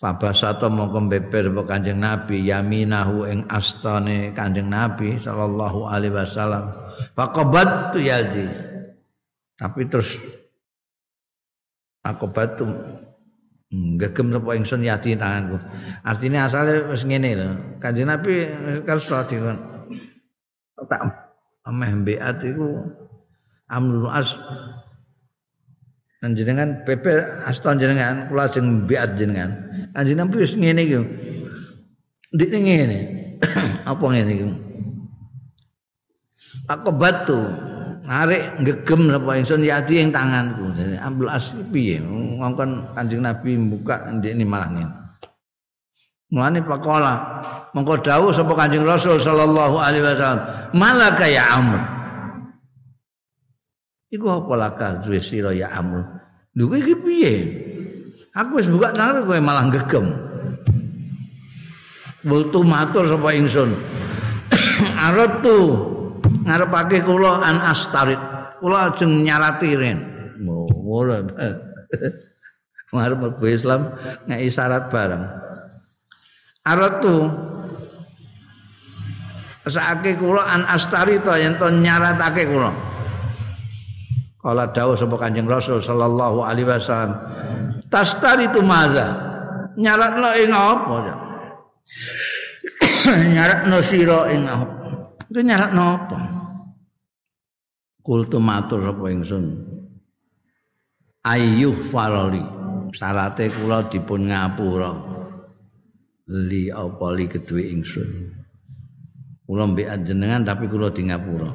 [0.00, 6.72] Fabasata mongko beber Kanjeng Nabi yaminahu ing astane Kanjeng Nabi sallallahu alaihi wasallam.
[7.12, 8.48] Faqabat yaldi.
[9.60, 10.16] Tapi terus
[12.00, 12.64] aku batu
[14.00, 15.60] gegem sapa ingsun yati tanganku.
[16.00, 17.48] Artinya asale wis ngene lho.
[17.76, 18.48] Kanjeng Nabi
[18.88, 19.60] kalau dikon
[20.88, 21.28] tak
[21.68, 22.88] ameh mbeat iku
[23.68, 24.32] amrul as
[26.24, 29.69] panjenengan pepe aston jenengan kula ajeng mbeat jenengan.
[29.94, 30.98] Kanjeng Nabi wis ngene iki.
[32.34, 32.98] Ndikne ngene.
[33.90, 34.46] Apa ngene iki?
[36.70, 37.50] Aku batu
[38.06, 40.70] narik gegem sapa ingsun yati ing tanganku.
[40.74, 41.98] Jadi ambil asli piye?
[42.02, 44.94] Ngongkon Kanjeng Nabi buka ndek ini malah ngene.
[46.30, 47.42] Mulane pakola
[47.74, 50.42] mengko dawuh sapa Kanjeng Rasul sallallahu alaihi wasallam,
[50.74, 51.80] "Malaka ya Amr."
[54.10, 56.02] Iku apa laka duwe sira ya Amr?
[56.58, 57.34] Lho iki piye?
[58.30, 60.06] Aku wis buka tangan kowe malah gegem.
[62.22, 63.74] Wultu matur sapa ingsun.
[65.10, 65.58] Aratu
[66.46, 68.20] ngarepake kula an astarit.
[68.60, 70.10] Kula ajeng nyarati ren
[70.90, 71.12] ngono
[72.90, 73.94] ngarep mlebu Islam
[74.26, 75.22] ngeki syarat bareng.
[76.66, 77.30] Aratu
[79.70, 82.74] sakake kula an astarita yen to nyaratake kula.
[84.40, 87.12] Kala dawuh sapa Kanjeng Rasul sallallahu alaihi wasallam
[87.90, 89.06] tastaritu madza
[89.76, 90.96] nyaratno ing apa
[93.34, 94.80] nyaratno sira ing apa
[95.30, 96.18] Itu nyarat nopo.
[98.02, 99.46] Kultu matur sapa ingsun.
[101.22, 102.42] Ayyuh farali.
[102.90, 104.90] Syarate kula dipun ngapura.
[106.34, 108.10] Li apa li kedue ingsun.
[109.46, 111.54] Kula mbek jenengan tapi kula di ngapura.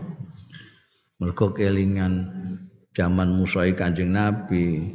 [1.20, 2.32] Mergo kelingan
[2.96, 4.88] zaman musai Kanjeng Nabi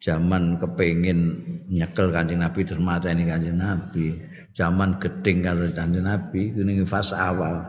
[0.00, 1.36] zaman kepengin
[1.68, 4.16] nyekel Kanjeng Nabi dermateni Kanjeng Nabi.
[4.56, 7.62] Zaman geding karo Kanjeng Nabi kuwi fase awal.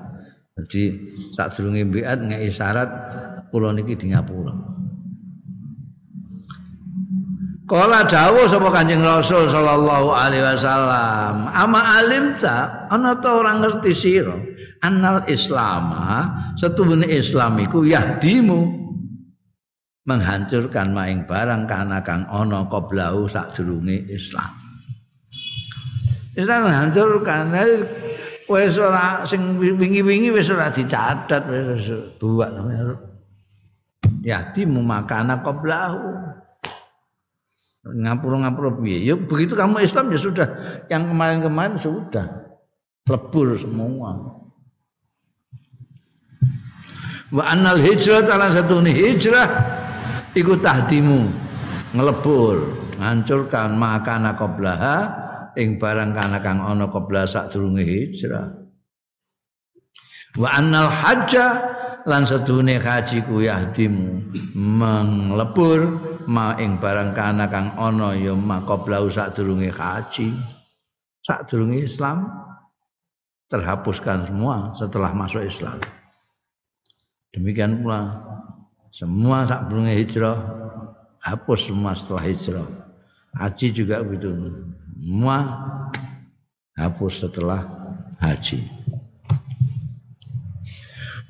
[0.57, 0.95] Jadi
[1.35, 2.89] saat durunge biat ngeki syarat
[3.51, 4.51] kula niki di ngapura.
[7.67, 12.87] Kala dawuh sapa Kanjeng Rasul sallallahu alaihi wasallam, "Ama alimta?
[12.91, 14.35] Ana ta ora ngerti sira.
[14.81, 16.25] Annal islama
[16.57, 18.80] setune Islam iku yahdimu
[20.05, 24.49] menghancurkan maing barang kana kang ana qoblahu sadurunge Islam.
[26.33, 27.53] Islam menghancurkan
[28.49, 31.85] wis ora sing wingi-wingi wis ora dicatat wis
[32.17, 32.51] buat
[34.25, 36.31] ya di makana qoblahu
[37.81, 39.09] ngapura-ngapura piye?
[39.09, 40.47] Ya begitu kamu Islam ya sudah.
[40.85, 42.25] Yang kemarin-kemarin sudah.
[43.09, 44.37] Lebur semua.
[47.31, 49.47] Wa annal hijrah salah satu hijrah
[50.35, 51.27] iku tahdimu.
[51.91, 52.57] Ngelebur.
[53.01, 54.97] Ngancurkan makana qablaha
[55.57, 58.45] ing barang kana kang ana qabla sadurunge hijrah.
[60.37, 61.45] Wa annal hajja
[62.05, 64.31] lan sedune haji ku yahdimu.
[64.55, 65.79] Menglebur
[66.29, 70.29] ma ing barang kana kang ana ya maqabla sadurunge haji.
[71.25, 72.29] Sadurunge Islam.
[73.51, 75.75] Terhapuskan semua setelah masuk Islam.
[77.35, 78.15] Demikian pula
[78.91, 80.35] semua tak belum hijrah
[81.23, 82.67] hapus semua setelah hijrah.
[83.39, 84.35] Haji juga begitu.
[84.99, 85.37] Semua
[86.75, 87.63] hapus setelah
[88.19, 88.67] haji.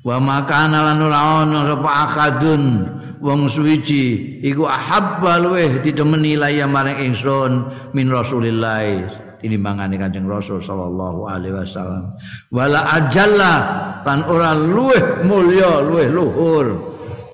[0.02, 2.62] Wa makana lan ora ana sapa akadun
[3.22, 9.06] wong suwiji iku ahabba luweh didemeni laya maring ingsun min Rasulillah
[9.38, 12.18] tinimbangane Kanjeng Rasul sallallahu alaihi wasallam
[12.50, 13.54] wala ajalla
[14.02, 16.91] lan ora luweh mulya luweh luhur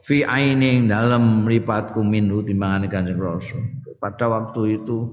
[0.08, 3.60] fi aining dalam mripatku minhu timbangan Kanjeng Rasul.
[4.00, 5.04] Pada waktu itu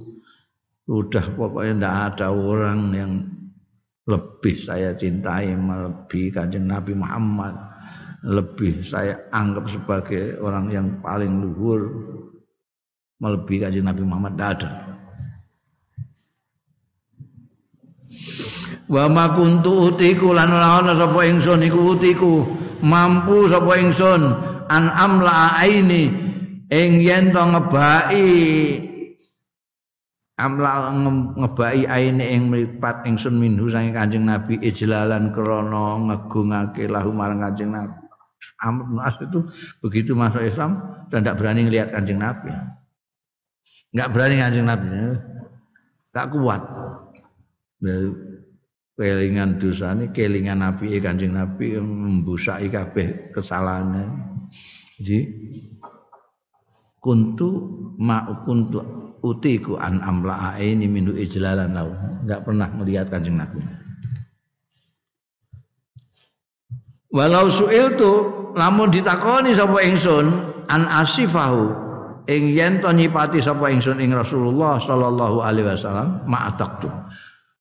[0.87, 3.11] sudah pokoknya tidak ada orang yang
[4.07, 7.75] lebih saya cintai melebihi Kanjeng Nabi Muhammad.
[8.25, 11.91] Lebih saya anggap sebagai orang yang paling luhur
[13.19, 14.71] melebihi Kanjeng Nabi Muhammad tidak ada.
[18.87, 22.47] Wa ma kuntu utiku lan ora ana sapa ingsun iku utiku
[22.85, 26.09] mampu sapa ingsun an amla aini
[26.71, 28.29] ing yen to ngebaki
[30.35, 30.91] amla
[31.37, 37.71] ngebaki aini ing mripat ingsun minhu sange Kanjeng Nabi ijlalan krana ngegungake lahu marang Kanjeng
[37.71, 38.05] Nabi
[38.61, 39.39] Amr bin As itu
[39.81, 40.77] begitu masuk Islam
[41.09, 42.53] dan tidak berani ngelihat Kanjeng Nabi.
[43.89, 44.89] Enggak berani Kanjeng Nabi.
[46.13, 46.61] Tak kuat.
[48.95, 54.34] kelingan dosane kelingan nabi Kanjeng Nabi membusaki kabeh kesalahannya
[54.99, 55.19] jadi
[57.03, 57.49] kuntu
[58.01, 58.81] ma kuntu
[59.21, 61.93] utiku an amla ini minu ijlalan lau
[62.25, 63.61] enggak pernah melihat Kanjeng Nabi
[67.13, 68.11] walau suil tu
[68.57, 70.25] lamun ditakoni sapa ingsun
[70.65, 71.69] an asifahu
[72.25, 76.89] ing yen to nyipati sapa ingsun ing Rasulullah sallallahu alaihi wasallam ma'ataktu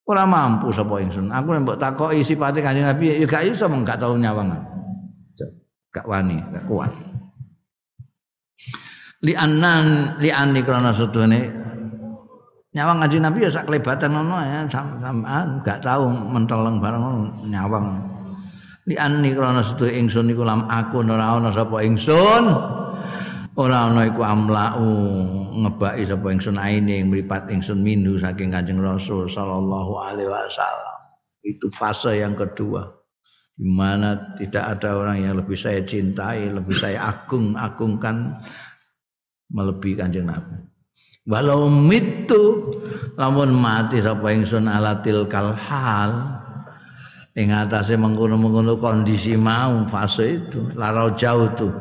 [0.05, 1.33] Ora mampu sapa ingsun.
[1.33, 4.53] Aku nek mbok takoki sifate Kanjeng Nabi ya gak iso mung gak tau nyawang.
[5.89, 6.93] Gak wani, gak kuat.
[9.25, 11.49] Li annan li anni krana sedune
[12.77, 18.05] nyawang Kanjeng Nabi ya sak kelebatan ngono ya sampean gak tau menteleng bareng nyawang.
[18.85, 22.45] Li anni krana sedune ingsun iku lam aku ora ana sapa ingsun.
[23.55, 24.83] ora ana iku amlau
[25.55, 31.01] ngebaki sapa ingsun aine mripat ingsun minhu saking Kanjeng Rasul sallallahu alaihi wasallam.
[31.41, 32.83] Itu fase yang kedua.
[33.55, 38.43] Di mana tidak ada orang yang lebih saya cintai, lebih saya agung-agungkan
[39.51, 40.65] melebihi Kanjeng Nabi.
[41.25, 42.69] Walau mitu
[43.17, 46.37] lamun mati sapa ingsun alatil kalhal
[47.33, 51.73] ing atase mengkono-mengkono kondisi mau fase itu larau jauh tuh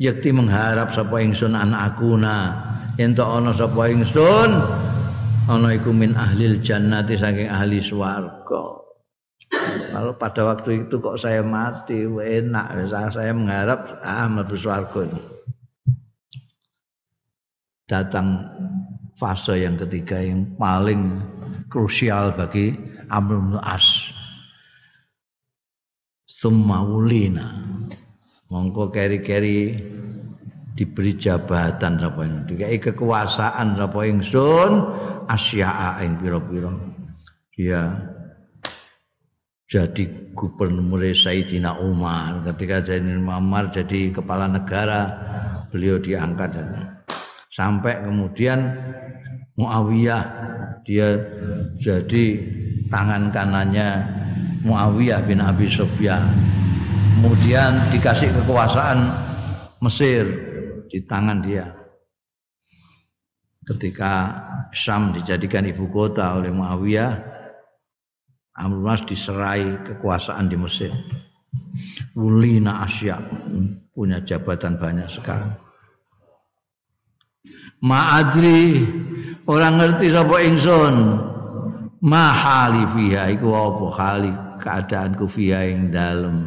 [0.00, 2.56] yakti mengharap sapa ingsun anakuna
[2.96, 4.56] ento ana sapa ingsun
[5.52, 8.88] ana iku min ahlil jannati saking ahli swarga.
[9.92, 15.04] Kalau pada waktu itu kok saya mati enak saya mengharap ah mlebu swarga
[17.88, 18.44] datang
[19.16, 21.18] fase yang ketiga yang paling
[21.72, 22.76] krusial bagi
[23.08, 24.12] Amr bin As.
[26.28, 27.66] Summaulina
[28.46, 29.74] mongko keri-keri
[30.78, 34.72] diberi jabatan sapa dikai kekuasaan sapa ingsun
[35.26, 36.70] asya'a ing pira-pira.
[37.50, 37.90] Dia
[39.66, 42.46] jadi gubernur Sayyidina Umar.
[42.46, 45.10] Ketika jadi Umar jadi kepala negara
[45.74, 46.54] beliau diangkat
[47.58, 48.70] sampai kemudian
[49.58, 50.22] Muawiyah
[50.86, 51.18] dia
[51.82, 52.24] jadi
[52.86, 54.06] tangan kanannya
[54.62, 56.22] Muawiyah bin Abi Sufyan.
[57.18, 59.10] Kemudian dikasih kekuasaan
[59.82, 60.22] Mesir
[60.86, 61.74] di tangan dia.
[63.66, 64.12] Ketika
[64.70, 67.10] Syam dijadikan ibu kota oleh Muawiyah
[68.62, 70.94] Amr Mas diserai kekuasaan di Mesir.
[72.14, 73.18] Ulina Asya
[73.90, 75.67] punya jabatan banyak sekali
[77.78, 78.82] Ma'adri
[79.46, 80.96] orang ngerti sapa ingsun?
[82.02, 83.30] Mahali fiha.
[83.34, 83.86] Iku apa?
[83.94, 84.32] Hali
[84.62, 86.46] keadaanku fiha ing dalem.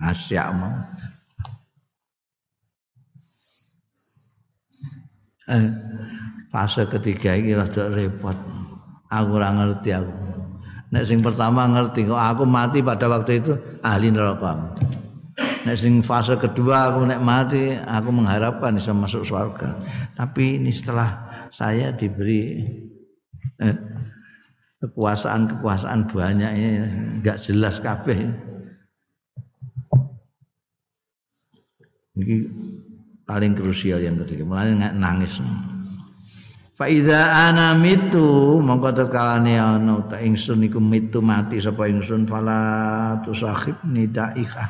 [0.00, 0.74] Asyak mau.
[5.44, 5.64] Eh,
[6.48, 8.36] fase ketiga ini rada repot.
[9.12, 10.12] Aku ora ngerti aku.
[10.88, 13.52] Nek sing pertama ngerti kok aku mati pada waktu itu
[13.82, 14.72] ahli neraka
[15.36, 19.80] nek sing fase kedua aku nek mati aku mengharapkan bisa masuk surga
[20.14, 22.62] tapi ini setelah saya diberi
[23.58, 23.76] eh,
[24.84, 26.70] kekuasaan-kekuasaan banyak ini
[27.20, 28.20] enggak jelas kabeh.
[32.14, 32.36] Ini
[33.24, 34.44] paling krusial yang ketiga.
[34.44, 35.40] Mulai nangis.
[36.74, 42.60] Fa iza ana mitu mongko tekalane ana ta ingsun iku mitu mati sapa ingsun fala
[43.24, 44.68] tusahib nidaika.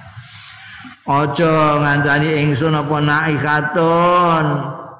[1.04, 4.46] Aja ngancani ingsun apa naikatun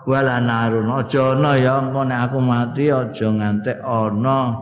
[0.04, 4.52] wala narun aja ana ya engko nek aku mati aja ngantek ana.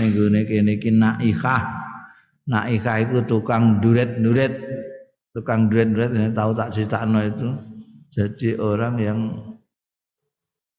[0.00, 1.62] Ning gone kene iki naikah
[2.48, 4.56] naikah iku tukang duret-duret
[5.36, 7.48] tukang duret-duret ini tahu tak critakno itu.
[8.16, 9.20] Jadi orang yang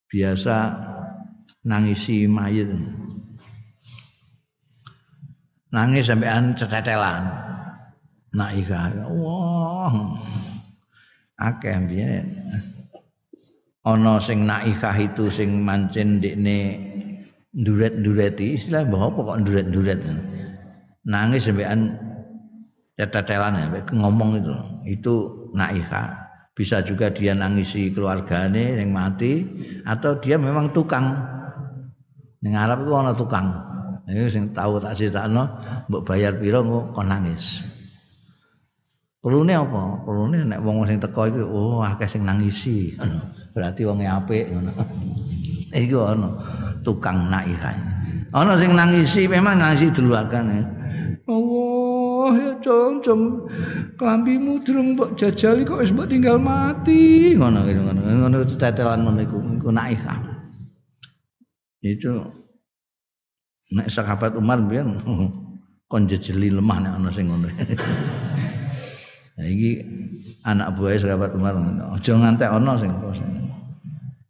[0.10, 0.74] biasa
[1.62, 2.74] nangisi mayit.
[5.70, 7.28] Nangis sampean cetetelan
[8.36, 10.18] naikah wah.
[11.38, 12.26] Akeh biyen
[13.88, 16.82] ana sing naikah itu sing mancen ndekne
[17.56, 20.00] nduret-ndureti istilah mbah apa kok nduret-nduret?
[21.08, 21.96] Nangis sampean
[23.00, 24.56] tetelan ya ngomong itu.
[24.98, 25.14] Itu
[25.56, 26.28] naikah
[26.58, 29.46] bisa juga dia nangisi keluargane yang mati
[29.86, 31.16] atau dia memang tukang.
[32.42, 33.48] Ning Arab itu ana tukang.
[34.08, 35.46] Ini sing tahu tak critakno
[35.92, 36.64] mbok bayar piro
[36.96, 37.60] kok nangis
[39.28, 42.96] perlune apa perlune nek wong sing teko iku oh akeh sing nangisi
[43.52, 44.72] berarti wong apik ngono.
[45.84, 46.32] Iku ana
[46.80, 47.76] tukang naikah.
[48.32, 50.64] Ana sing nangisi memang nangisi duluarkan.
[51.28, 53.44] Allah ya jom
[54.00, 59.38] kelambimu durung mbok jajali kok wis mbok tinggal mati ngono ngono ngono tetelan ngono iku
[59.60, 60.24] iku naikah.
[61.84, 62.32] Itu
[63.76, 64.96] nek sahabat Umar biyen
[65.92, 67.52] kon jejeli lemah nek ana sing ngono.
[69.38, 69.72] Iki
[70.42, 71.54] anak buah sahabat Umar.
[71.94, 72.90] Aja ngantek ana sing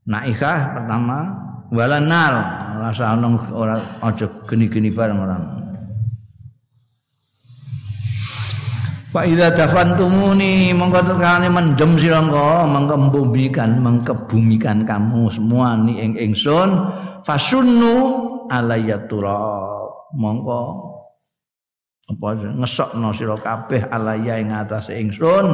[0.08, 1.18] Naikah pertama
[1.72, 2.34] wala nar.
[2.80, 5.44] Rasa ana ora aja geni-geni bareng orang.
[9.08, 16.76] Fa idza dafantumuni mongko tekane mendem sira engko mengkembumikan mengkebumikan kamu semua ni ing ingsun.
[17.24, 17.96] Fasunnu
[18.52, 19.40] alayatura
[20.16, 20.87] mongko
[22.08, 25.48] apa ngesokno sira kabeh alaya ing atase ingsun.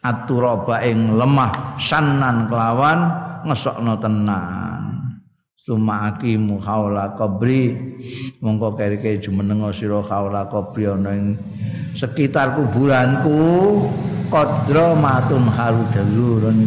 [0.00, 2.98] Aturaba ing lemah sanan kelawan
[3.44, 4.82] ngesokno tenan.
[5.60, 7.76] Sumakimu haula qabri.
[8.40, 11.36] Mongko kere-kere jumeneng sira haula qabri ana ing
[11.98, 13.36] sekitar kuburanku.
[14.30, 16.58] Qadra matun harudalurun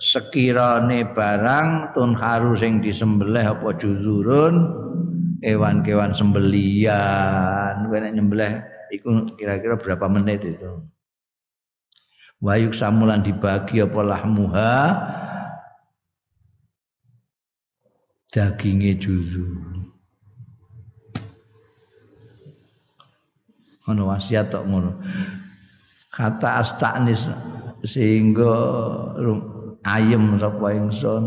[0.00, 4.72] sekirane barang tun haru sing disembelih apa juzurun
[5.44, 7.84] kewan-kewan sembelian.
[7.84, 8.64] Kowe nyembelih
[8.96, 10.80] iku kira-kira berapa menit itu?
[12.40, 14.74] Wayuk samulan dibagi apa lahmuha?
[18.32, 19.44] Dagingnya juzu.
[23.84, 25.02] Ngono wasiat tok ngono.
[26.08, 27.28] Kata astanis
[27.84, 28.54] sehingga
[29.86, 31.24] ayem sapa ingsun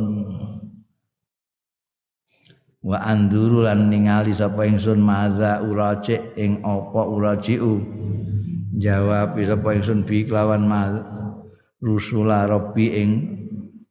[2.83, 7.79] wa anduru lan ningali sapa ingsun maza uraci ing apa urajiu
[8.77, 10.67] jawab sapa ingsun bi kelawan
[11.79, 13.09] rusula rabbi ing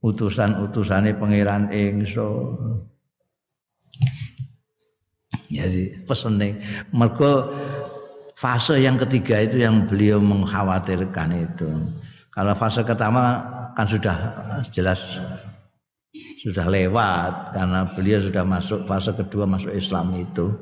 [0.02, 2.58] utusan-utusane pangeran ingsun
[5.52, 6.58] ya sih pesene
[6.92, 7.48] mergo
[8.42, 11.70] fase yang ketiga itu yang beliau mengkhawatirkan itu.
[12.34, 14.16] Kalau fase pertama kan sudah
[14.72, 15.20] jelas
[16.42, 20.52] sudah lewat karena beliau sudah masuk fase kedua masuk Islam itu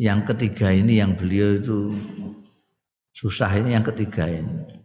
[0.00, 1.94] yang ketiga ini yang beliau itu
[3.14, 4.84] susah ini yang ketiga ini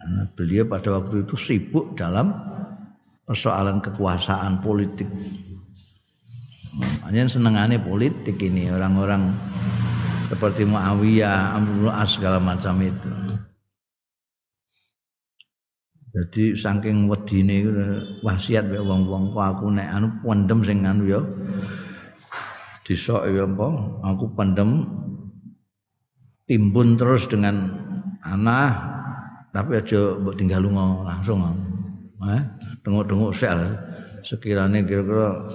[0.00, 2.32] Nah, beliau pada waktu itu sibuk dalam
[3.28, 5.08] persoalan kekuasaan politik.
[7.04, 9.28] Hanya senengannya politik ini orang-orang
[10.32, 13.10] seperti Muawiyah, Amrul As segala macam itu.
[16.10, 17.62] Jadi saking wedine
[18.26, 21.22] wasiat mek wong-wong kok aku nek anu pendem sing anu ya.
[22.82, 23.68] Disok ya apa?
[24.10, 24.90] Aku pendem
[26.50, 27.70] timbun terus dengan
[28.26, 28.74] anak
[29.54, 31.46] tapi aja mbok tinggal lunga langsung.
[32.20, 32.42] Eh,
[32.82, 33.60] tengok-tengok sel
[34.26, 35.46] sekiranya kira-kira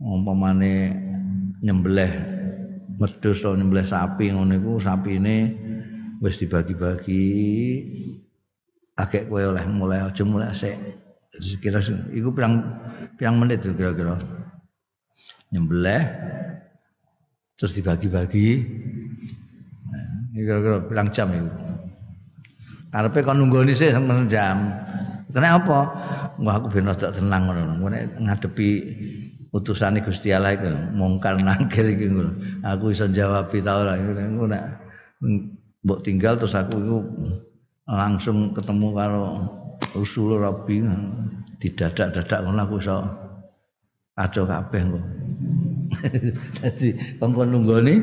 [0.00, 0.96] umpamane
[1.62, 2.12] nyembelih
[2.98, 5.36] medhus atau nyembelih sapi ngono iku sapine
[6.18, 7.24] wis dibagi-bagi
[8.96, 10.76] agak kowe oleh mulai aja mulai sik.
[11.60, 11.84] Kira
[12.16, 12.80] iku pirang
[13.20, 14.16] pirang menit kira-kira.
[15.52, 16.04] Nyembelih
[17.60, 18.48] terus dibagi-bagi.
[19.92, 21.50] Nah, kira-kira pirang jam itu.
[22.88, 23.92] Karepe kon nunggoni sih
[24.32, 24.56] jam.
[25.28, 25.78] Karena apa?
[26.40, 27.84] Wah aku ben tak tenang ngono.
[28.16, 28.68] Ngadepi
[29.52, 32.32] utusane Gusti Allah iku mungkar nangkir iki ngono.
[32.64, 34.64] Aku iso jawab ta ora nek
[35.84, 36.98] mbok tinggal terus aku iku
[37.86, 39.24] langsung ketemu karo
[39.94, 40.82] usul Rabbi
[41.62, 42.98] didadak-dadak ngono aku iso
[44.18, 45.04] kacau kabeh kok.
[46.58, 46.88] Dadi
[47.22, 47.94] kongkon nunggoni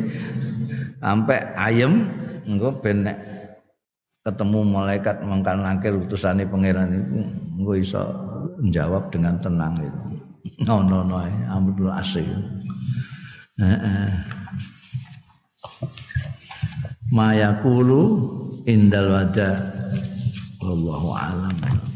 [1.04, 2.08] sampai ayem
[2.48, 3.04] engko ben
[4.24, 7.20] ketemu malaikat mangkan langkir utusane pangeran itu
[7.60, 8.04] engko iso
[8.64, 10.02] menjawab dengan tenang itu.
[10.64, 11.20] No no no,
[11.52, 12.24] amrul asik.
[13.60, 14.12] Heeh.
[17.14, 18.02] Mayakulu
[18.66, 19.54] indal wada.
[20.66, 21.93] Alam